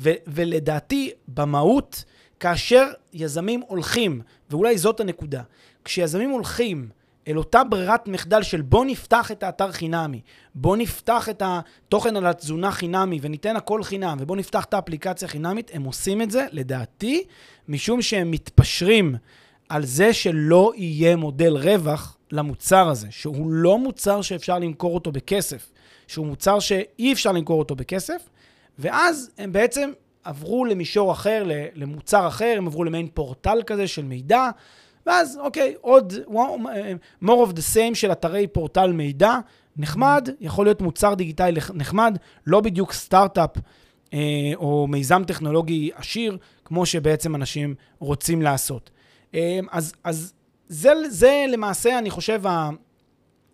ו- 0.00 0.12
ולדעתי, 0.26 1.10
במהות, 1.28 2.04
כאשר 2.40 2.86
יזמים 3.12 3.62
הולכים, 3.68 4.20
ואולי 4.50 4.78
זאת 4.78 5.00
הנקודה, 5.00 5.42
כשיזמים 5.84 6.30
הולכים 6.30 6.88
אל 7.28 7.38
אותה 7.38 7.64
ברירת 7.64 8.08
מחדל 8.08 8.42
של 8.42 8.62
בוא 8.62 8.84
נפתח 8.84 9.30
את 9.32 9.42
האתר 9.42 9.72
חינמי, 9.72 10.20
בוא 10.54 10.76
נפתח 10.76 11.28
את 11.28 11.42
התוכן 11.44 12.16
על 12.16 12.26
התזונה 12.26 12.70
חינמי 12.70 13.18
וניתן 13.22 13.56
הכל 13.56 13.82
חינם, 13.82 14.16
ובוא 14.20 14.36
נפתח 14.36 14.64
את 14.64 14.74
האפליקציה 14.74 15.28
חינמית, 15.28 15.70
הם 15.74 15.84
עושים 15.84 16.22
את 16.22 16.30
זה, 16.30 16.46
לדעתי, 16.52 17.24
משום 17.68 18.02
שהם 18.02 18.30
מתפשרים 18.30 19.14
על 19.68 19.86
זה 19.86 20.12
שלא 20.12 20.72
יהיה 20.76 21.16
מודל 21.16 21.56
רווח 21.56 22.16
למוצר 22.32 22.88
הזה, 22.88 23.06
שהוא 23.10 23.50
לא 23.50 23.78
מוצר 23.78 24.22
שאפשר 24.22 24.58
למכור 24.58 24.94
אותו 24.94 25.12
בכסף. 25.12 25.70
שהוא 26.06 26.26
מוצר 26.26 26.60
שאי 26.60 27.12
אפשר 27.12 27.32
למכור 27.32 27.58
אותו 27.58 27.76
בכסף, 27.76 28.28
ואז 28.78 29.30
הם 29.38 29.52
בעצם 29.52 29.90
עברו 30.24 30.64
למישור 30.64 31.12
אחר, 31.12 31.44
למוצר 31.74 32.28
אחר, 32.28 32.54
הם 32.58 32.66
עברו 32.66 32.84
למעין 32.84 33.08
פורטל 33.14 33.62
כזה 33.66 33.86
של 33.88 34.04
מידע, 34.04 34.50
ואז 35.06 35.38
אוקיי, 35.38 35.74
עוד 35.80 36.12
more 37.24 37.48
of 37.48 37.52
the 37.52 37.74
same 37.74 37.94
של 37.94 38.12
אתרי 38.12 38.46
פורטל 38.46 38.92
מידע, 38.92 39.38
נחמד, 39.76 40.28
יכול 40.40 40.66
להיות 40.66 40.80
מוצר 40.80 41.14
דיגיטלי 41.14 41.60
נחמד, 41.74 42.18
לא 42.46 42.60
בדיוק 42.60 42.92
סטארט-אפ 42.92 43.50
אה, 44.14 44.18
או 44.56 44.86
מיזם 44.86 45.22
טכנולוגי 45.26 45.90
עשיר, 45.94 46.38
כמו 46.64 46.86
שבעצם 46.86 47.34
אנשים 47.34 47.74
רוצים 47.98 48.42
לעשות. 48.42 48.90
אה, 49.34 49.60
אז, 49.70 49.92
אז 50.04 50.32
זה, 50.68 50.92
זה 51.08 51.44
למעשה, 51.48 51.98
אני 51.98 52.10
חושב, 52.10 52.42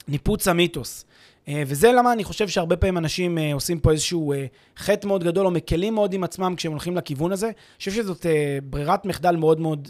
ניפוץ 0.08 0.48
המיתוס. 0.48 1.04
אה, 1.50 1.62
וזה 1.66 1.92
למה 1.92 2.12
אני 2.12 2.24
חושב 2.24 2.48
שהרבה 2.48 2.76
פעמים 2.76 2.98
אנשים 2.98 3.38
אה, 3.38 3.54
עושים 3.54 3.80
פה 3.80 3.92
איזשהו 3.92 4.32
אה, 4.32 4.46
חטא 4.76 5.06
מאוד 5.06 5.24
גדול, 5.24 5.46
או 5.46 5.50
מקלים 5.50 5.94
מאוד 5.94 6.12
עם 6.12 6.24
עצמם 6.24 6.54
כשהם 6.56 6.72
הולכים 6.72 6.96
לכיוון 6.96 7.32
הזה. 7.32 7.46
אני 7.46 7.54
חושב 7.78 7.90
שזאת 7.90 8.26
ברירת 8.62 9.04
מחדל 9.04 9.36
מאוד 9.36 9.60
מאוד 9.60 9.88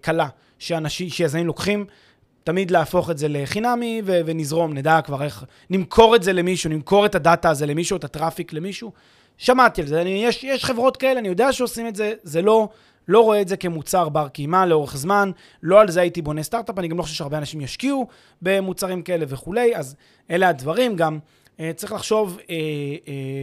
קלה, 0.00 0.28
שאנשים, 0.58 1.08
שיזמים 1.08 1.46
לוקחים. 1.46 1.86
תמיד 2.44 2.70
להפוך 2.70 3.10
את 3.10 3.18
זה 3.18 3.28
לחינמי 3.28 4.02
ו- 4.04 4.20
ונזרום, 4.26 4.74
נדע 4.74 5.00
כבר 5.00 5.22
איך, 5.22 5.44
נמכור 5.70 6.16
את 6.16 6.22
זה 6.22 6.32
למישהו, 6.32 6.70
נמכור 6.70 7.06
את 7.06 7.14
הדאטה 7.14 7.50
הזה 7.50 7.66
למישהו, 7.66 7.96
את 7.96 8.04
הטראפיק 8.04 8.52
למישהו. 8.52 8.92
שמעתי 9.38 9.80
על 9.80 9.86
זה, 9.86 10.00
אני, 10.00 10.24
יש, 10.24 10.44
יש 10.44 10.64
חברות 10.64 10.96
כאלה, 10.96 11.20
אני 11.20 11.28
יודע 11.28 11.52
שעושים 11.52 11.86
את 11.86 11.96
זה, 11.96 12.12
זה 12.22 12.42
לא, 12.42 12.68
לא 13.08 13.20
רואה 13.20 13.40
את 13.40 13.48
זה 13.48 13.56
כמוצר 13.56 14.08
בר 14.08 14.28
קיימא 14.28 14.64
לאורך 14.64 14.96
זמן, 14.96 15.30
לא 15.62 15.80
על 15.80 15.90
זה 15.90 16.00
הייתי 16.00 16.22
בונה 16.22 16.42
סטארט-אפ, 16.42 16.78
אני 16.78 16.88
גם 16.88 16.98
לא 16.98 17.02
חושב 17.02 17.14
שהרבה 17.14 17.38
אנשים 17.38 17.60
ישקיעו 17.60 18.06
במוצרים 18.42 19.02
כאלה 19.02 19.24
וכולי, 19.28 19.76
אז 19.76 19.96
אלה 20.30 20.48
הדברים 20.48 20.96
גם. 20.96 21.18
Uh, 21.54 21.56
צריך 21.76 21.92
לחשוב, 21.92 22.38
uh, 22.38 22.46
uh, 22.46 22.48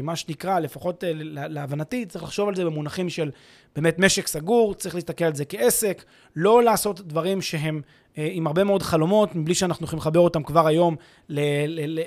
מה 0.03 0.15
שנקרא, 0.15 0.59
לפחות 0.59 1.03
להבנתי, 1.25 2.05
צריך 2.05 2.23
לחשוב 2.23 2.49
על 2.49 2.55
זה 2.55 2.65
במונחים 2.65 3.09
של 3.09 3.31
באמת 3.75 3.99
משק 3.99 4.27
סגור, 4.27 4.73
צריך 4.73 4.95
להסתכל 4.95 5.25
על 5.25 5.35
זה 5.35 5.45
כעסק, 5.45 6.03
לא 6.35 6.63
לעשות 6.63 7.01
דברים 7.01 7.41
שהם 7.41 7.81
עם 8.17 8.47
הרבה 8.47 8.63
מאוד 8.63 8.81
חלומות, 8.81 9.35
מבלי 9.35 9.55
שאנחנו 9.55 9.85
יכולים 9.85 9.99
לחבר 9.99 10.19
אותם 10.19 10.43
כבר 10.43 10.67
היום 10.67 10.95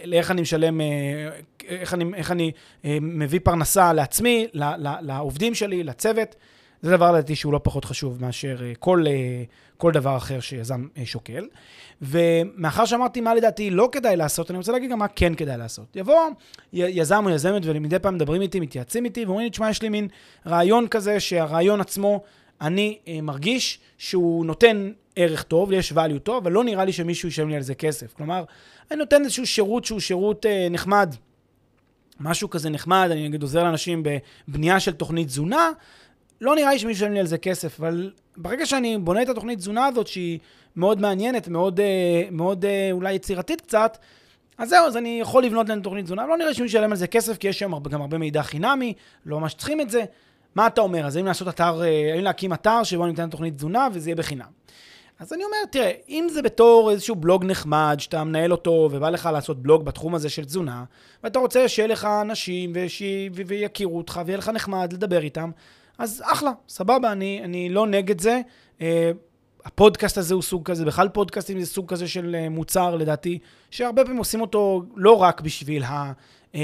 לאיך 0.04 0.30
אני 0.30 0.42
משלם, 0.42 0.80
איך 1.68 1.94
אני, 1.94 2.04
איך 2.14 2.30
אני 2.30 2.52
מביא 3.00 3.40
פרנסה 3.42 3.92
לעצמי, 3.92 4.46
לעובדים 5.00 5.54
שלי, 5.54 5.84
לצוות. 5.84 6.34
זה 6.84 6.90
דבר 6.90 7.12
לדעתי 7.12 7.36
שהוא 7.36 7.52
לא 7.52 7.60
פחות 7.62 7.84
חשוב 7.84 8.18
מאשר 8.20 8.56
אה, 8.62 8.72
כל, 8.78 9.04
אה, 9.06 9.42
כל 9.76 9.92
דבר 9.92 10.16
אחר 10.16 10.40
שיזם 10.40 10.86
אה, 10.98 11.06
שוקל. 11.06 11.46
ומאחר 12.02 12.84
שאמרתי 12.84 13.20
מה 13.20 13.34
לדעתי 13.34 13.70
לא 13.70 13.88
כדאי 13.92 14.16
לעשות, 14.16 14.50
אני 14.50 14.58
רוצה 14.58 14.72
להגיד 14.72 14.90
גם 14.90 14.98
מה 14.98 15.08
כן 15.08 15.34
כדאי 15.34 15.58
לעשות. 15.58 15.96
יבוא 15.96 16.30
יזם 16.72 17.24
או 17.26 17.30
יזמת 17.30 17.62
ומדי 17.64 17.98
פעם 17.98 18.14
מדברים 18.14 18.42
איתי, 18.42 18.60
מתייעצים 18.60 19.04
איתי, 19.04 19.24
ואומרים 19.24 19.44
לי, 19.44 19.50
תשמע, 19.50 19.70
יש 19.70 19.82
לי 19.82 19.88
מין 19.88 20.08
רעיון 20.46 20.88
כזה, 20.88 21.20
שהרעיון 21.20 21.80
עצמו, 21.80 22.22
אני 22.60 22.98
מרגיש 23.22 23.78
שהוא 23.98 24.46
נותן 24.46 24.92
ערך 25.16 25.42
טוב, 25.42 25.72
יש 25.72 25.92
value 25.92 26.18
טוב, 26.22 26.36
אבל 26.36 26.52
לא 26.52 26.64
נראה 26.64 26.84
לי 26.84 26.92
שמישהו 26.92 27.28
ישלם 27.28 27.48
לי 27.48 27.56
על 27.56 27.62
זה 27.62 27.74
כסף. 27.74 28.14
כלומר, 28.14 28.44
אני 28.90 28.98
נותן 28.98 29.22
איזשהו 29.24 29.46
שירות 29.46 29.84
שהוא 29.84 30.00
שירות 30.00 30.46
נחמד, 30.70 31.14
משהו 32.20 32.50
כזה 32.50 32.70
נחמד, 32.70 33.08
אני 33.12 33.28
נגיד 33.28 33.42
עוזר 33.42 33.64
לאנשים 33.64 34.02
בבנייה 34.48 34.80
של 34.80 34.92
תוכנית 34.92 35.26
תזונה, 35.26 35.70
לא 36.40 36.54
נראה 36.54 36.72
לי 36.72 36.78
שמישהו 36.78 37.04
ישלם 37.04 37.14
לי 37.14 37.20
על 37.20 37.26
זה 37.26 37.38
כסף, 37.38 37.80
אבל 37.80 38.12
ברגע 38.36 38.66
שאני 38.66 38.98
בונה 38.98 39.22
את 39.22 39.28
התוכנית 39.28 39.58
תזונה 39.58 39.86
הזאת, 39.86 40.06
שהיא 40.06 40.38
מאוד 40.76 41.00
מעניינת, 41.00 41.48
מאוד, 41.48 41.80
אה, 41.80 42.22
מאוד 42.30 42.64
אה, 42.64 42.88
אולי 42.92 43.12
יצירתית 43.12 43.60
קצת, 43.60 43.98
אז 44.58 44.68
זהו, 44.68 44.86
אז 44.86 44.96
אני 44.96 45.20
יכול 45.20 45.44
לבנות 45.44 45.68
להם 45.68 45.80
תוכנית 45.80 46.04
תזונה, 46.04 46.26
לא 46.26 46.36
נראה 46.36 46.54
שמישהו 46.54 46.78
ישלם 46.78 46.90
על 46.90 46.96
זה 46.96 47.06
כסף, 47.06 47.38
כי 47.38 47.48
יש 47.48 47.58
שם 47.58 47.78
גם 47.78 48.00
הרבה 48.00 48.18
מידע 48.18 48.42
חינמי, 48.42 48.94
לא 49.26 49.40
ממש 49.40 49.54
צריכים 49.54 49.80
את 49.80 49.90
זה. 49.90 50.04
מה 50.54 50.66
אתה 50.66 50.80
אומר? 50.80 51.06
אז 51.06 51.16
האם 51.16 51.26
לעשות 51.26 51.48
אתר, 51.48 51.82
אה, 51.82 52.14
האם 52.14 52.24
להקים 52.24 52.52
אתר 52.52 52.82
שבו 52.82 53.04
אני 53.04 53.10
נותן 53.10 53.30
תוכנית 53.30 53.54
תזונה 53.54 53.88
וזה 53.92 54.10
יהיה 54.10 54.16
בחינם? 54.16 54.64
אז 55.18 55.32
אני 55.32 55.44
אומר, 55.44 55.56
תראה, 55.70 55.92
אם 56.08 56.26
זה 56.32 56.42
בתור 56.42 56.90
איזשהו 56.90 57.14
בלוג 57.14 57.44
נחמד, 57.44 57.96
שאתה 57.98 58.24
מנהל 58.24 58.52
אותו 58.52 58.88
ובא 58.92 59.10
לך 59.10 59.28
לעשות 59.32 59.62
בלוג 59.62 59.84
בתחום 59.84 60.14
הזה 60.14 60.28
של 60.28 60.44
תזונה, 60.44 60.84
ואתה 61.24 61.38
רוצה 61.38 61.68
שיהיה 61.68 61.88
לך 61.88 62.04
אנשים 62.04 62.72
וש... 62.74 63.02
ויכירו 63.34 63.96
אותך 63.98 64.20
ויהיה 64.26 64.38
לך 64.38 64.48
נחמד 64.48 64.92
לדבר 64.92 65.22
איתם, 65.22 65.50
אז 65.98 66.22
אחלה, 66.26 66.50
סבבה, 66.68 67.12
אני, 67.12 67.40
אני 67.44 67.68
לא 67.68 67.86
נגד 67.86 68.20
זה. 68.20 68.40
Uh, 68.78 68.82
הפודקאסט 69.64 70.18
הזה 70.18 70.34
הוא 70.34 70.42
סוג 70.42 70.64
כזה, 70.64 70.84
בכלל 70.84 71.08
פודקאסטים 71.08 71.60
זה 71.60 71.66
סוג 71.66 71.88
כזה 71.88 72.08
של 72.08 72.36
uh, 72.46 72.48
מוצר, 72.48 72.96
לדעתי, 72.96 73.38
שהרבה 73.70 74.04
פעמים 74.04 74.18
עושים 74.18 74.40
אותו 74.40 74.82
לא 74.96 75.22
רק 75.22 75.40
בשביל 75.40 75.82
ה... 75.82 76.12
Uh, 76.52 76.56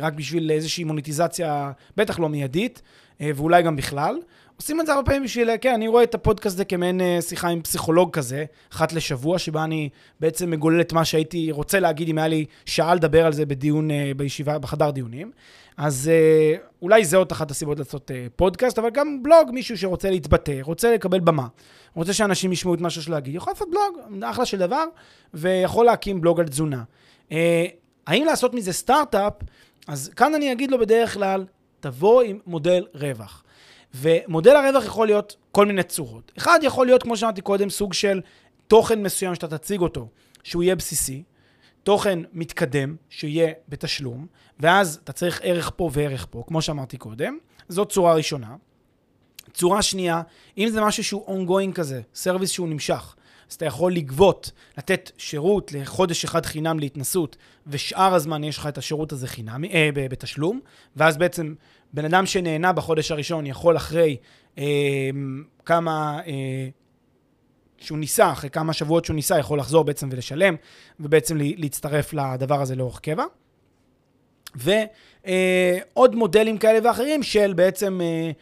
רק 0.00 0.12
בשביל 0.12 0.50
איזושהי 0.50 0.84
מוניטיזציה, 0.84 1.72
בטח 1.96 2.18
לא 2.18 2.28
מיידית, 2.28 2.82
ואולי 3.20 3.62
גם 3.62 3.76
בכלל. 3.76 4.16
עושים 4.60 4.80
את 4.80 4.86
זה 4.86 4.92
הרבה 4.92 5.06
פעמים 5.06 5.22
בשביל, 5.22 5.50
כן, 5.60 5.74
אני 5.74 5.88
רואה 5.88 6.02
את 6.02 6.14
הפודקאסט 6.14 6.54
הזה 6.56 6.64
כמעין 6.64 7.00
uh, 7.00 7.22
שיחה 7.22 7.48
עם 7.48 7.62
פסיכולוג 7.62 8.10
כזה, 8.10 8.44
אחת 8.72 8.92
לשבוע, 8.92 9.38
שבה 9.38 9.64
אני 9.64 9.88
בעצם 10.20 10.50
מגולל 10.50 10.80
את 10.80 10.92
מה 10.92 11.04
שהייתי 11.04 11.52
רוצה 11.52 11.80
להגיד 11.80 12.08
אם 12.08 12.18
היה 12.18 12.28
לי 12.28 12.44
שעה 12.66 12.94
לדבר 12.94 13.26
על 13.26 13.32
זה 13.32 13.46
בדיון, 13.46 13.90
uh, 13.90 13.94
בישיבה, 14.16 14.58
בחדר 14.58 14.90
דיונים. 14.90 15.30
אז 15.76 16.10
uh, 16.10 16.60
אולי 16.82 17.04
זה 17.04 17.16
עוד 17.16 17.32
אחת 17.32 17.50
הסיבות 17.50 17.78
לעשות 17.78 18.10
פודקאסט, 18.36 18.78
אבל 18.78 18.90
גם 18.90 19.22
בלוג, 19.22 19.50
מישהו 19.52 19.78
שרוצה 19.78 20.10
להתבטא, 20.10 20.58
רוצה 20.62 20.94
לקבל 20.94 21.20
במה, 21.20 21.46
רוצה 21.94 22.12
שאנשים 22.12 22.52
ישמעו 22.52 22.74
את 22.74 22.80
מה 22.80 22.90
שיש 22.90 23.08
להגיד, 23.08 23.34
יכול 23.34 23.52
לעשות 23.52 23.68
בלוג, 23.70 24.22
אחלה 24.24 24.44
של 24.44 24.58
דבר, 24.58 24.84
ויכול 25.34 25.86
להקים 25.86 26.20
בלוג 26.20 26.40
על 26.40 26.48
תזונה. 26.48 26.82
האם 28.06 28.24
לעשות 28.26 28.54
מזה 28.54 28.72
סטארט-אפ? 28.72 29.32
אז 29.88 30.10
כאן 30.16 30.34
אני 30.34 30.52
אגיד 30.52 30.70
לו 30.70 30.78
בדרך 30.78 31.14
כלל, 31.14 31.44
תבוא 31.80 32.22
עם 32.22 32.38
מודל 32.46 32.86
רווח. 32.94 33.44
ומודל 33.94 34.56
הרווח 34.56 34.84
יכול 34.84 35.06
להיות 35.06 35.36
כל 35.52 35.66
מיני 35.66 35.82
צורות. 35.82 36.32
אחד 36.38 36.60
יכול 36.62 36.86
להיות, 36.86 37.02
כמו 37.02 37.16
שאמרתי 37.16 37.40
קודם, 37.40 37.70
סוג 37.70 37.92
של 37.92 38.20
תוכן 38.66 39.02
מסוים 39.02 39.34
שאתה 39.34 39.58
תציג 39.58 39.80
אותו, 39.80 40.08
שהוא 40.42 40.62
יהיה 40.62 40.76
בסיסי, 40.76 41.22
תוכן 41.82 42.18
מתקדם, 42.32 42.96
שיהיה 43.08 43.52
בתשלום, 43.68 44.26
ואז 44.60 45.00
אתה 45.04 45.12
צריך 45.12 45.40
ערך 45.42 45.70
פה 45.76 45.90
וערך 45.92 46.26
פה, 46.30 46.44
כמו 46.46 46.62
שאמרתי 46.62 46.96
קודם. 46.96 47.38
זאת 47.68 47.92
צורה 47.92 48.14
ראשונה. 48.14 48.56
צורה 49.52 49.82
שנייה, 49.82 50.22
אם 50.58 50.68
זה 50.68 50.80
משהו 50.80 51.04
שהוא 51.04 51.26
ongoing 51.26 51.72
כזה, 51.72 52.00
סרוויס 52.14 52.50
שהוא 52.50 52.68
נמשך, 52.68 53.14
אז 53.50 53.54
אתה 53.54 53.64
יכול 53.64 53.92
לגבות, 53.92 54.50
לתת 54.78 55.10
שירות 55.18 55.72
לחודש 55.72 56.24
אחד 56.24 56.46
חינם 56.46 56.78
להתנסות, 56.78 57.36
ושאר 57.66 58.14
הזמן 58.14 58.44
יש 58.44 58.58
לך 58.58 58.66
את 58.66 58.78
השירות 58.78 59.12
הזה 59.12 59.26
חינמי, 59.26 59.68
אה, 59.72 59.90
בתשלום, 59.94 60.60
ואז 60.96 61.16
בעצם 61.16 61.54
בן 61.92 62.04
אדם 62.04 62.26
שנהנה 62.26 62.72
בחודש 62.72 63.10
הראשון 63.10 63.46
יכול 63.46 63.76
אחרי 63.76 64.16
אה, 64.58 64.64
כמה... 65.64 66.20
אה, 66.26 66.68
שהוא 67.80 67.98
ניסה, 67.98 68.32
אחרי 68.32 68.50
כמה 68.50 68.72
שבועות 68.72 69.04
שהוא 69.04 69.14
ניסה, 69.14 69.38
יכול 69.38 69.58
לחזור 69.58 69.84
בעצם 69.84 70.08
ולשלם, 70.12 70.54
ובעצם 71.00 71.36
להצטרף 71.36 72.12
לדבר 72.12 72.60
הזה 72.62 72.76
לאורך 72.76 73.00
קבע. 73.00 73.24
ועוד 74.54 76.14
מודלים 76.14 76.58
כאלה 76.58 76.78
ואחרים 76.88 77.22
של 77.22 77.52
בעצם 77.52 78.00
אה, 78.00 78.06
אה, 78.06 78.10
אה, 78.10 78.32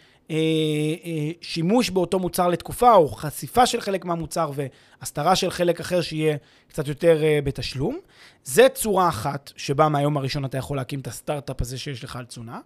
שימוש 1.40 1.90
באותו 1.90 2.18
מוצר 2.18 2.48
לתקופה, 2.48 2.94
או 2.94 3.08
חשיפה 3.08 3.66
של 3.66 3.80
חלק 3.80 4.04
מהמוצר 4.04 4.50
והסתרה 4.54 5.36
של 5.36 5.50
חלק 5.50 5.80
אחר 5.80 6.00
שיהיה 6.00 6.36
קצת 6.68 6.88
יותר 6.88 7.18
בתשלום. 7.44 7.98
זה 8.44 8.68
צורה 8.74 9.08
אחת 9.08 9.52
שבה 9.56 9.88
מהיום 9.88 10.16
הראשון 10.16 10.44
אתה 10.44 10.58
יכול 10.58 10.76
להקים 10.76 11.00
את 11.00 11.06
הסטארט-אפ 11.06 11.60
הזה 11.60 11.78
שיש 11.78 12.04
לך 12.04 12.16
על 12.16 12.24
תזונה. 12.24 12.60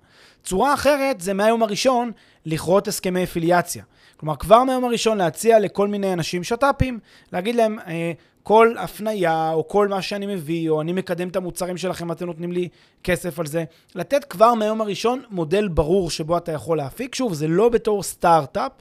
צורה 0.44 0.74
אחרת 0.74 1.20
זה 1.20 1.34
מהיום 1.34 1.62
הראשון 1.62 2.12
לכרות 2.46 2.88
הסכמי 2.88 3.24
אפיליאציה. 3.24 3.84
כלומר, 4.16 4.36
כבר 4.36 4.64
מהיום 4.64 4.84
הראשון 4.84 5.18
להציע 5.18 5.58
לכל 5.58 5.88
מיני 5.88 6.12
אנשים 6.12 6.44
שת"פים, 6.44 6.98
להגיד 7.32 7.54
להם, 7.54 7.78
אה, 7.78 8.12
כל 8.42 8.74
הפנייה, 8.78 9.52
או 9.52 9.68
כל 9.68 9.88
מה 9.88 10.02
שאני 10.02 10.26
מביא, 10.26 10.70
או 10.70 10.80
אני 10.80 10.92
מקדם 10.92 11.28
את 11.28 11.36
המוצרים 11.36 11.76
שלכם, 11.76 12.12
אתם 12.12 12.26
נותנים 12.26 12.52
לי 12.52 12.68
כסף 13.04 13.38
על 13.38 13.46
זה. 13.46 13.64
לתת 13.94 14.24
כבר 14.24 14.54
מהיום 14.54 14.80
הראשון 14.80 15.22
מודל 15.30 15.68
ברור 15.68 16.10
שבו 16.10 16.36
אתה 16.36 16.52
יכול 16.52 16.76
להפיק. 16.76 17.14
שוב, 17.14 17.34
זה 17.34 17.48
לא 17.48 17.68
בתור 17.68 18.02
סטארט-אפ. 18.02 18.72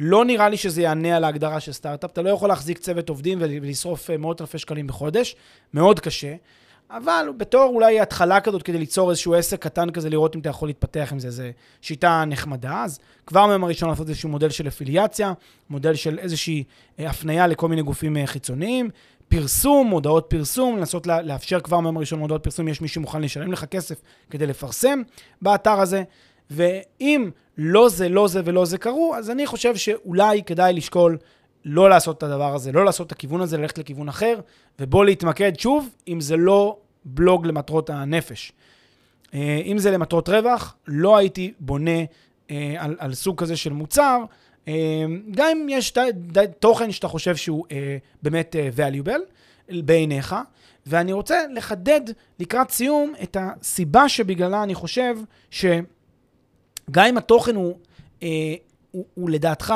לא 0.00 0.24
נראה 0.24 0.48
לי 0.48 0.56
שזה 0.56 0.82
יענה 0.82 1.16
על 1.16 1.24
ההגדרה 1.24 1.60
של 1.60 1.72
סטארט-אפ. 1.72 2.10
אתה 2.10 2.22
לא 2.22 2.30
יכול 2.30 2.48
להחזיק 2.48 2.78
צוות 2.78 3.08
עובדים 3.08 3.38
ולשרוף 3.40 4.10
אה, 4.10 4.16
מאות 4.16 4.40
אלפי 4.40 4.58
שקלים 4.58 4.86
בחודש. 4.86 5.36
מאוד 5.74 6.00
קשה. 6.00 6.34
אבל 6.96 7.28
בתור 7.36 7.64
אולי 7.74 8.00
התחלה 8.00 8.40
כזאת 8.40 8.62
כדי 8.62 8.78
ליצור 8.78 9.10
איזשהו 9.10 9.34
עסק 9.34 9.62
קטן 9.62 9.90
כזה, 9.90 10.10
לראות 10.10 10.34
אם 10.36 10.40
אתה 10.40 10.48
יכול 10.48 10.68
להתפתח 10.68 11.08
עם 11.12 11.18
זה, 11.18 11.30
זו 11.30 11.42
שיטה 11.80 12.24
נחמדה. 12.26 12.82
אז 12.82 12.98
כבר 13.26 13.46
מהיום 13.46 13.64
הראשון 13.64 13.88
לעשות 13.88 14.08
איזשהו 14.08 14.28
מודל 14.28 14.50
של 14.50 14.68
אפיליאציה, 14.68 15.32
מודל 15.70 15.94
של 15.94 16.18
איזושהי 16.18 16.64
אה, 16.98 17.10
הפנייה 17.10 17.46
לכל 17.46 17.68
מיני 17.68 17.82
גופים 17.82 18.16
אה, 18.16 18.26
חיצוניים, 18.26 18.90
פרסום, 19.28 19.86
מודעות 19.86 20.26
פרסום, 20.28 20.78
לנסות 20.78 21.06
לאפשר 21.06 21.60
כבר 21.60 21.80
מהיום 21.80 21.96
הראשון 21.96 22.18
מודעות 22.18 22.44
פרסום, 22.44 22.68
יש 22.68 22.80
מישהו 22.80 23.00
מוכן 23.00 23.22
לשלם 23.22 23.52
לך 23.52 23.64
כסף 23.64 24.00
כדי 24.30 24.46
לפרסם 24.46 25.02
באתר 25.42 25.80
הזה. 25.80 26.02
ואם 26.50 27.30
לא 27.58 27.88
זה, 27.88 28.08
לא 28.08 28.28
זה 28.28 28.40
ולא 28.44 28.64
זה 28.64 28.78
קרו, 28.78 29.14
אז 29.16 29.30
אני 29.30 29.46
חושב 29.46 29.76
שאולי 29.76 30.42
כדאי 30.42 30.72
לשקול 30.72 31.18
לא 31.64 31.90
לעשות 31.90 32.18
את 32.18 32.22
הדבר 32.22 32.54
הזה, 32.54 32.72
לא 32.72 32.84
לעשות 32.84 33.06
את 33.06 33.12
הכיוון 33.12 33.40
הזה, 33.40 33.58
ללכת 33.58 33.78
לכיוון 33.78 34.08
אחר, 34.08 34.40
ובוא 34.80 35.04
להתמקד 35.04 35.58
שוב, 35.58 35.88
אם 36.08 36.20
זה 36.20 36.36
לא 36.36 36.76
בלוג 37.04 37.46
למטרות 37.46 37.90
הנפש. 37.90 38.52
אה, 39.34 39.60
אם 39.64 39.78
זה 39.78 39.90
למטרות 39.90 40.28
רווח, 40.28 40.76
לא 40.86 41.16
הייתי 41.16 41.52
בונה 41.60 42.00
אה, 42.50 42.74
על, 42.78 42.96
על 42.98 43.14
סוג 43.14 43.40
כזה 43.40 43.56
של 43.56 43.72
מוצר, 43.72 44.24
אה, 44.68 45.04
גם 45.30 45.46
אם 45.46 45.66
יש 45.70 45.92
ד, 45.92 46.38
ד, 46.38 46.46
תוכן 46.46 46.92
שאתה 46.92 47.08
חושב 47.08 47.36
שהוא 47.36 47.64
באמת 48.22 48.56
valuable 48.76 49.20
בעיניך, 49.68 50.34
ואני 50.86 51.12
רוצה 51.12 51.38
לחדד 51.54 52.00
לקראת 52.38 52.70
סיום 52.70 53.14
את 53.22 53.36
הסיבה 53.40 54.08
שבגללה 54.08 54.62
אני 54.62 54.74
חושב 54.74 55.16
שגם 55.50 57.04
אם 57.08 57.18
התוכן 57.18 57.54
הוא, 57.56 57.78
הוא, 58.90 59.04
הוא 59.14 59.30
לדעתך 59.30 59.74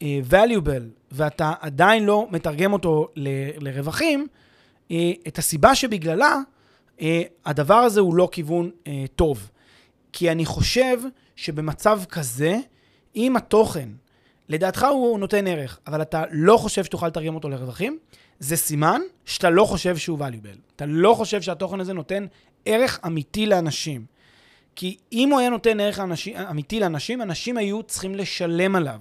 valuable, 0.00 0.82
ואתה 1.12 1.52
עדיין 1.60 2.04
לא 2.04 2.26
מתרגם 2.30 2.72
אותו 2.72 3.08
ל, 3.16 3.28
לרווחים, 3.58 4.26
את 5.28 5.38
הסיבה 5.38 5.74
שבגללה 5.74 6.34
אה, 6.34 6.40
הדבר 7.46 7.74
הזה 7.74 8.00
הוא 8.00 8.14
לא 8.14 8.28
כיוון 8.32 8.70
אה, 8.86 9.04
טוב. 9.16 9.50
כי 10.12 10.30
אני 10.30 10.44
חושב 10.44 10.98
שבמצב 11.36 12.00
כזה, 12.08 12.58
אם 13.16 13.36
התוכן, 13.36 13.88
לדעתך 14.48 14.86
הוא 14.90 15.18
נותן 15.18 15.46
ערך, 15.46 15.78
אבל 15.86 16.02
אתה 16.02 16.24
לא 16.30 16.56
חושב 16.56 16.84
שתוכל 16.84 17.06
לתרגם 17.06 17.34
אותו 17.34 17.48
לרווחים, 17.48 17.98
זה 18.38 18.56
סימן 18.56 19.00
שאתה 19.24 19.50
לא 19.50 19.64
חושב 19.64 19.96
שהוא 19.96 20.18
valuable. 20.18 20.58
אתה 20.76 20.86
לא 20.86 21.14
חושב 21.14 21.42
שהתוכן 21.42 21.80
הזה 21.80 21.92
נותן 21.92 22.26
ערך 22.64 23.00
אמיתי 23.06 23.46
לאנשים. 23.46 24.04
כי 24.76 24.96
אם 25.12 25.30
הוא 25.30 25.40
היה 25.40 25.50
נותן 25.50 25.80
ערך 25.80 26.00
אנשים, 26.00 26.36
אמיתי 26.36 26.80
לאנשים, 26.80 27.22
אנשים 27.22 27.56
היו 27.56 27.82
צריכים 27.82 28.14
לשלם 28.14 28.76
עליו. 28.76 29.00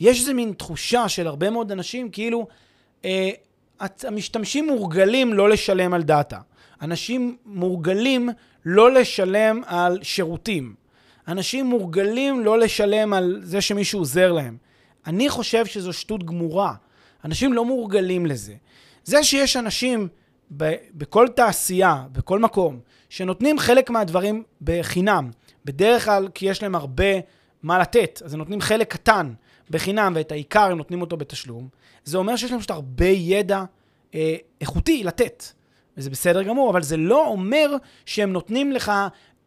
יש 0.00 0.20
איזה 0.20 0.34
מין 0.34 0.52
תחושה 0.52 1.08
של 1.08 1.26
הרבה 1.26 1.50
מאוד 1.50 1.72
אנשים, 1.72 2.10
כאילו, 2.10 2.46
אה, 3.04 3.30
המשתמשים 3.80 4.66
מורגלים 4.66 5.32
לא 5.32 5.50
לשלם 5.50 5.94
על 5.94 6.02
דאטה. 6.02 6.38
אנשים 6.82 7.36
מורגלים 7.46 8.28
לא 8.64 8.92
לשלם 8.92 9.62
על 9.66 9.98
שירותים. 10.02 10.74
אנשים 11.28 11.66
מורגלים 11.66 12.44
לא 12.44 12.58
לשלם 12.58 13.12
על 13.12 13.40
זה 13.42 13.60
שמישהו 13.60 13.98
עוזר 13.98 14.32
להם. 14.32 14.56
אני 15.06 15.28
חושב 15.28 15.66
שזו 15.66 15.92
שטות 15.92 16.24
גמורה. 16.24 16.74
אנשים 17.24 17.52
לא 17.52 17.64
מורגלים 17.64 18.26
לזה. 18.26 18.54
זה 19.04 19.24
שיש 19.24 19.56
אנשים 19.56 20.08
ב- 20.56 20.74
בכל 20.94 21.28
תעשייה, 21.28 22.04
בכל 22.12 22.38
מקום, 22.38 22.80
שנותנים 23.08 23.58
חלק 23.58 23.90
מהדברים 23.90 24.42
בחינם, 24.62 25.30
בדרך 25.64 26.04
כלל 26.04 26.28
כי 26.34 26.46
יש 26.46 26.62
להם 26.62 26.74
הרבה 26.74 27.04
מה 27.62 27.78
לתת, 27.78 28.22
אז 28.24 28.34
הם 28.34 28.38
נותנים 28.38 28.60
חלק 28.60 28.92
קטן, 28.92 29.32
בחינם 29.70 30.12
ואת 30.16 30.32
העיקר 30.32 30.70
הם 30.70 30.78
נותנים 30.78 31.00
אותו 31.00 31.16
בתשלום, 31.16 31.68
זה 32.04 32.18
אומר 32.18 32.36
שיש 32.36 32.50
להם 32.50 32.60
פשוט 32.60 32.70
הרבה 32.70 33.06
ידע 33.06 33.64
אה, 34.14 34.36
איכותי 34.60 35.04
לתת. 35.04 35.44
וזה 36.00 36.10
בסדר 36.10 36.42
גמור, 36.42 36.70
אבל 36.70 36.82
זה 36.82 36.96
לא 36.96 37.26
אומר 37.26 37.76
שהם 38.06 38.32
נותנים 38.32 38.72
לך 38.72 38.92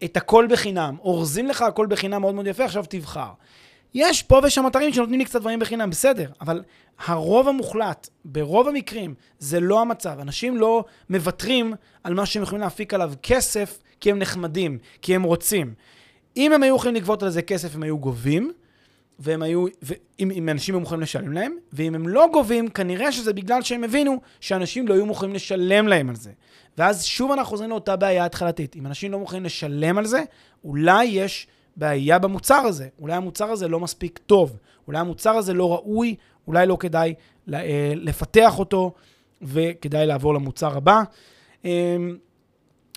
את 0.03 0.17
הכל 0.17 0.47
בחינם, 0.49 0.95
אורזים 0.99 1.47
לך 1.47 1.61
הכל 1.61 1.87
בחינם 1.87 2.21
מאוד 2.21 2.35
מאוד 2.35 2.47
יפה, 2.47 2.65
עכשיו 2.65 2.85
תבחר. 2.89 3.29
יש 3.93 4.23
פה 4.23 4.39
ושם 4.43 4.67
אתרים 4.67 4.93
שנותנים 4.93 5.19
לי 5.19 5.25
קצת 5.25 5.41
דברים 5.41 5.59
בחינם, 5.59 5.89
בסדר, 5.89 6.29
אבל 6.41 6.63
הרוב 7.05 7.47
המוחלט, 7.47 8.09
ברוב 8.25 8.67
המקרים, 8.67 9.13
זה 9.39 9.59
לא 9.59 9.81
המצב. 9.81 10.19
אנשים 10.19 10.57
לא 10.57 10.85
מוותרים 11.09 11.73
על 12.03 12.13
מה 12.13 12.25
שהם 12.25 12.43
יכולים 12.43 12.61
להפיק 12.61 12.93
עליו 12.93 13.13
כסף 13.23 13.79
כי 13.99 14.11
הם 14.11 14.19
נחמדים, 14.19 14.77
כי 15.01 15.15
הם 15.15 15.23
רוצים. 15.23 15.73
אם 16.37 16.53
הם 16.53 16.63
היו 16.63 16.75
יכולים 16.75 16.95
לגבות 16.95 17.23
על 17.23 17.29
זה 17.29 17.41
כסף, 17.41 17.75
הם 17.75 17.83
היו 17.83 17.97
גובים, 17.97 18.51
והם 19.19 19.41
היו, 19.41 19.65
ואם, 19.81 20.31
אם 20.31 20.49
אנשים 20.49 20.75
היו 20.75 20.79
מוכנים 20.79 21.01
לשלם 21.01 21.33
להם, 21.33 21.55
ואם 21.73 21.95
הם 21.95 22.07
לא 22.07 22.27
גובים, 22.33 22.67
כנראה 22.67 23.11
שזה 23.11 23.33
בגלל 23.33 23.61
שהם 23.61 23.83
הבינו 23.83 24.21
שאנשים 24.39 24.87
לא 24.87 24.93
היו 24.93 25.05
מוכנים 25.05 25.33
לשלם 25.33 25.87
להם 25.87 26.09
על 26.09 26.15
זה. 26.15 26.31
ואז 26.77 27.05
שוב 27.05 27.31
אנחנו 27.31 27.49
חוזרים 27.49 27.69
לאותה 27.69 27.95
בעיה 27.95 28.25
התחלתית. 28.25 28.75
אם 28.75 28.85
אנשים 28.85 29.11
לא 29.11 29.19
מוכנים 29.19 29.43
לשלם 29.43 29.97
על 29.97 30.05
זה, 30.05 30.23
אולי 30.63 31.05
יש 31.05 31.47
בעיה 31.75 32.19
במוצר 32.19 32.55
הזה. 32.55 32.87
אולי 32.99 33.13
המוצר 33.13 33.51
הזה 33.51 33.67
לא 33.67 33.79
מספיק 33.79 34.19
טוב. 34.25 34.57
אולי 34.87 34.99
המוצר 34.99 35.31
הזה 35.31 35.53
לא 35.53 35.73
ראוי, 35.73 36.15
אולי 36.47 36.67
לא 36.67 36.77
כדאי 36.79 37.13
אה, 37.53 37.93
לפתח 37.95 38.59
אותו, 38.59 38.93
וכדאי 39.41 40.05
לעבור 40.05 40.33
למוצר 40.33 40.77
הבא. 40.77 41.01
אמ, 41.65 42.17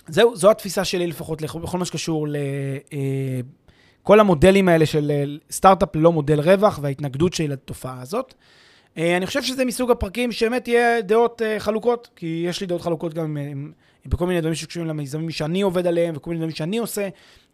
זהו, 0.07 0.35
זו 0.35 0.51
התפיסה 0.51 0.85
שלי 0.85 1.07
לפחות 1.07 1.41
בכל 1.41 1.77
מה 1.77 1.85
שקשור 1.85 2.27
ל... 2.27 2.35
אה, 4.07 4.09
כל 4.09 4.19
המודלים 4.19 4.69
האלה 4.69 4.85
של 4.85 5.11
אה, 5.11 5.23
סטארט-אפ 5.51 5.95
ללא 5.95 6.11
מודל 6.11 6.39
רווח 6.39 6.79
וההתנגדות 6.81 7.33
שלי 7.33 7.47
לתופעה 7.47 8.01
הזאת. 8.01 8.33
אני 8.97 9.25
חושב 9.25 9.43
שזה 9.43 9.65
מסוג 9.65 9.91
הפרקים 9.91 10.31
שבאמת 10.31 10.67
יהיה 10.67 11.01
דעות 11.01 11.41
חלוקות, 11.59 12.09
כי 12.15 12.43
יש 12.47 12.61
לי 12.61 12.67
דעות 12.67 12.81
חלוקות 12.81 13.13
גם 13.13 13.37
בכל 14.05 14.27
מיני 14.27 14.41
דברים 14.41 14.55
שקשורים 14.55 14.89
למיזמים 14.89 15.29
שאני 15.29 15.61
עובד 15.61 15.87
עליהם 15.87 16.13
וכל 16.17 16.29
מיני 16.29 16.39
דברים 16.39 16.55
שאני 16.55 16.77
עושה, 16.77 17.09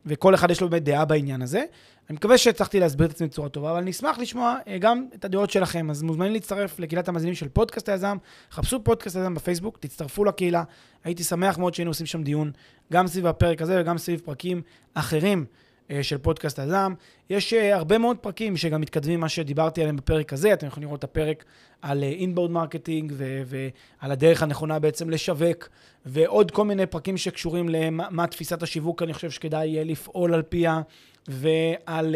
וכל 0.06 0.36
אחד 0.36 0.52
יש 0.52 0.62
לו 0.62 0.70
באמת 0.70 0.84
דעה 0.84 1.06
בעניין 1.06 1.42
הזה. 1.42 1.64
אני 2.10 2.16
מקווה 2.16 2.38
שהצלחתי 2.38 2.80
להסביר 2.80 3.08
את 3.08 3.12
עצמי 3.12 3.28
בצורה 3.28 3.50
טובה, 3.50 3.72
אבל 3.72 3.80
אני 3.80 3.92
אשמח 3.92 4.20
לשמוע 4.20 4.58
אה, 4.68 4.78
גם 4.78 5.06
את 5.16 5.26
הדעות 5.26 5.50
שלכם. 5.50 5.90
אז 5.90 6.04
מוזמנים 6.04 6.34
להצטרף 6.34 6.80
לקהילת 6.80 7.08
המאזינים 7.08 7.36
של 7.36 7.50
פודקאסט 7.50 7.90
היזם, 7.90 8.18
חפשו 8.52 8.84
פודקאסט 8.84 9.16
היזם 9.16 9.34
בפייסבוק, 9.34 9.78
תצטרפו 9.78 10.26
לקהילה. 10.26 10.64
הייתי 11.04 11.24
שמח 11.24 11.58
מאוד 11.58 11.74
שהיינו 11.74 11.92
עושים 11.92 12.06
שם 12.06 12.24
דיון, 12.24 12.52
גם 12.94 13.08
סביב 13.08 13.28
הפרק 13.28 13.62
הזה 13.62 13.82
וגם 13.82 13.98
סביב 13.98 14.22
פרקים 14.26 14.62
אחרים 14.94 15.40
אה, 15.40 15.63
של 16.02 16.18
פודקאסט 16.18 16.60
היזם. 16.60 16.94
יש 17.30 17.54
אה, 17.54 17.76
הרבה 17.76 17.98
מאוד 17.98 18.18
פרקים 18.18 18.58
שגם 18.58 18.82
מתכתבים 18.82 19.20
מה 19.20 19.30
שדיברתי 19.30 19.82
עליהם 19.82 19.96
בפרק 19.96 20.34
הזה. 20.34 20.54
אתם 20.54 20.68
יכולים 20.68 20.88
לראות 20.88 21.00
את 21.00 21.04
הפרק 21.04 21.44
על 21.82 22.04
inbound 22.04 22.52
marketing 22.52 23.14
ועל 23.18 24.12
הדרך 24.12 24.44
הנכונה 24.44 24.80
בעצם 24.80 25.10
לשווק, 25.10 25.70
ועוד 26.06 26.52
כל 26.52 26.66
מיני 26.66 26.86
פרקים 26.86 27.18
שקשורים 27.18 27.70
למה 27.70 28.28
תפיסת 28.28 28.64
השיווק, 28.64 29.02
אני 29.02 29.14
חושב 29.14 29.32
שכדאי 29.32 29.86
לפעול 29.86 30.34
על 30.34 30.42
פיה. 30.42 30.82
ועל 31.28 32.16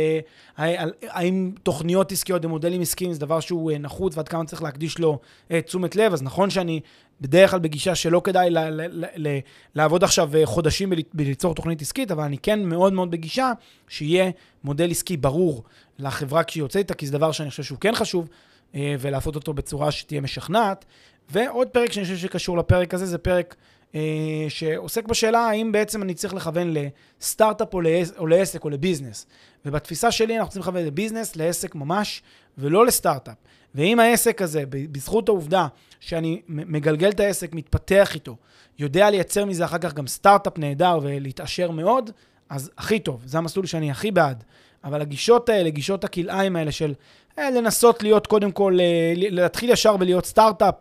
על, 0.55 0.91
האם 1.09 1.51
תוכניות 1.63 2.11
עסקיות 2.11 2.45
ומודלים 2.45 2.81
עסקיים 2.81 3.13
זה 3.13 3.19
דבר 3.19 3.39
שהוא 3.39 3.71
נחוץ 3.79 4.17
ועד 4.17 4.27
כמה 4.27 4.45
צריך 4.45 4.63
להקדיש 4.63 4.99
לו 4.99 5.19
תשומת 5.65 5.95
לב. 5.95 6.13
אז 6.13 6.23
נכון 6.23 6.49
שאני 6.49 6.79
בדרך 7.21 7.51
כלל 7.51 7.59
בגישה 7.59 7.95
שלא 7.95 8.21
כדאי 8.23 8.49
ל, 8.49 8.59
ל, 8.59 8.81
ל, 8.91 9.05
ל, 9.15 9.39
לעבוד 9.75 10.03
עכשיו 10.03 10.31
חודשים 10.45 10.93
בליצור 11.13 11.55
תוכנית 11.55 11.81
עסקית, 11.81 12.11
אבל 12.11 12.23
אני 12.23 12.37
כן 12.37 12.63
מאוד 12.63 12.93
מאוד 12.93 13.11
בגישה 13.11 13.51
שיהיה 13.87 14.31
מודל 14.63 14.91
עסקי 14.91 15.17
ברור 15.17 15.63
לחברה 15.99 16.43
כשהיא 16.43 16.63
יוצאת 16.63 16.77
איתה, 16.77 16.93
כי 16.93 17.05
זה 17.05 17.11
דבר 17.11 17.31
שאני 17.31 17.49
חושב 17.49 17.63
שהוא 17.63 17.79
כן 17.79 17.95
חשוב, 17.95 18.29
ולעשות 18.73 19.35
אותו 19.35 19.53
בצורה 19.53 19.91
שתהיה 19.91 20.21
משכנעת. 20.21 20.85
ועוד 21.29 21.67
פרק 21.67 21.91
שאני 21.91 22.05
חושב 22.05 22.17
שקשור 22.17 22.57
לפרק 22.57 22.93
הזה, 22.93 23.05
זה 23.05 23.17
פרק 23.17 23.55
אה, 23.55 23.76
שעוסק 24.49 25.05
בשאלה 25.07 25.39
האם 25.39 25.71
בעצם 25.71 26.01
אני 26.01 26.13
צריך 26.13 26.33
לכוון 26.33 26.73
לסטארט-אפ 26.73 27.73
או, 27.73 27.81
לעס, 27.81 28.11
או 28.17 28.27
לעסק 28.27 28.63
או 28.63 28.69
לביזנס. 28.69 29.27
ובתפיסה 29.65 30.11
שלי 30.11 30.37
אנחנו 30.37 30.51
צריכים 30.51 30.73
לכוון 30.73 30.85
לביזנס, 30.85 31.35
לעסק 31.35 31.75
ממש, 31.75 32.21
ולא 32.57 32.85
לסטארט-אפ. 32.85 33.35
ואם 33.75 33.99
העסק 33.99 34.41
הזה, 34.41 34.63
בזכות 34.69 35.29
העובדה 35.29 35.67
שאני 35.99 36.41
מגלגל 36.47 37.09
את 37.09 37.19
העסק, 37.19 37.53
מתפתח 37.53 38.15
איתו, 38.15 38.35
יודע 38.79 39.09
לייצר 39.09 39.45
מזה 39.45 39.65
אחר 39.65 39.77
כך 39.77 39.93
גם 39.93 40.07
סטארט-אפ 40.07 40.57
נהדר 40.57 40.99
ולהתעשר 41.01 41.71
מאוד, 41.71 42.11
אז 42.49 42.71
הכי 42.77 42.99
טוב, 42.99 43.21
זה 43.25 43.37
המסלול 43.37 43.65
שאני 43.65 43.91
הכי 43.91 44.11
בעד. 44.11 44.43
אבל 44.83 45.01
הגישות 45.01 45.49
האלה, 45.49 45.69
גישות 45.69 46.03
הכלאיים 46.03 46.55
האלה 46.55 46.71
של 46.71 46.93
אה, 47.39 47.49
לנסות 47.49 48.03
להיות 48.03 48.27
קודם 48.27 48.51
כל, 48.51 48.77
אה, 48.79 49.13
להתחיל 49.15 49.69
ישר 49.69 49.95
ולהיות 49.99 50.25
סטארט-אפ, 50.25 50.75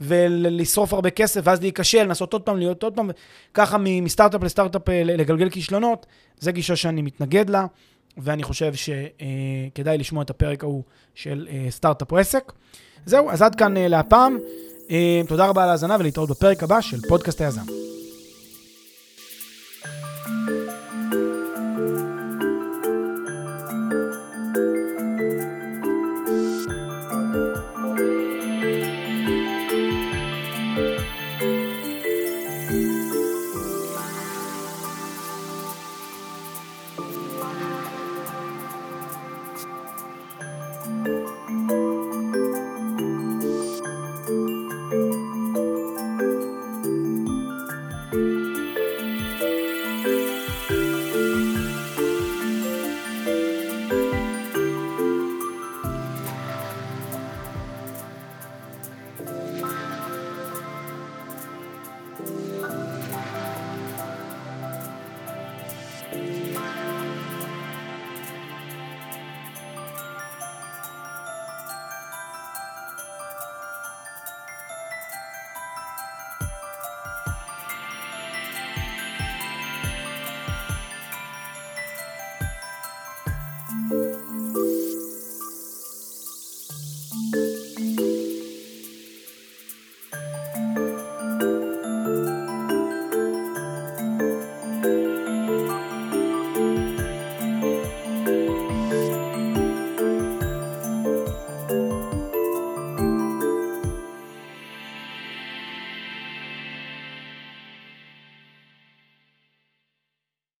ולשרוף 0.00 0.92
הרבה 0.92 1.10
כסף, 1.10 1.40
ואז 1.44 1.60
להיכשל, 1.60 2.02
לנסות 2.02 2.32
עוד 2.32 2.42
פעם, 2.42 2.58
להיות 2.58 2.82
עוד 2.82 2.94
פעם, 2.94 3.10
ככה 3.54 3.78
מסטארט-אפ 3.78 4.42
לסטארט-אפ 4.42 4.88
אה, 4.88 5.02
לגלגל 5.04 5.50
כישלונות, 5.50 6.06
זו 6.40 6.52
גישה 6.52 6.76
שאני 6.76 7.02
מתנגד 7.02 7.50
לה, 7.50 7.66
ואני 8.16 8.42
חושב 8.42 8.74
שכדאי 8.74 9.92
אה, 9.92 9.96
לשמוע 9.96 10.22
את 10.22 10.30
הפרק 10.30 10.64
ההוא 10.64 10.82
של 11.14 11.48
אה, 11.50 11.66
סטארט-אפ 11.70 12.12
או 12.12 12.18
עסק. 12.18 12.52
זהו, 13.06 13.30
אז 13.30 13.42
עד 13.42 13.54
כאן 13.54 13.74
להפעם. 13.76 14.38
תודה 15.28 15.46
רבה 15.46 15.62
על 15.62 15.68
ההאזנה 15.68 15.96
ולהתראות 16.00 16.30
בפרק 16.30 16.62
הבא 16.62 16.80
של 16.80 17.00
פודקאסט 17.08 17.40
היזם. 17.40 17.95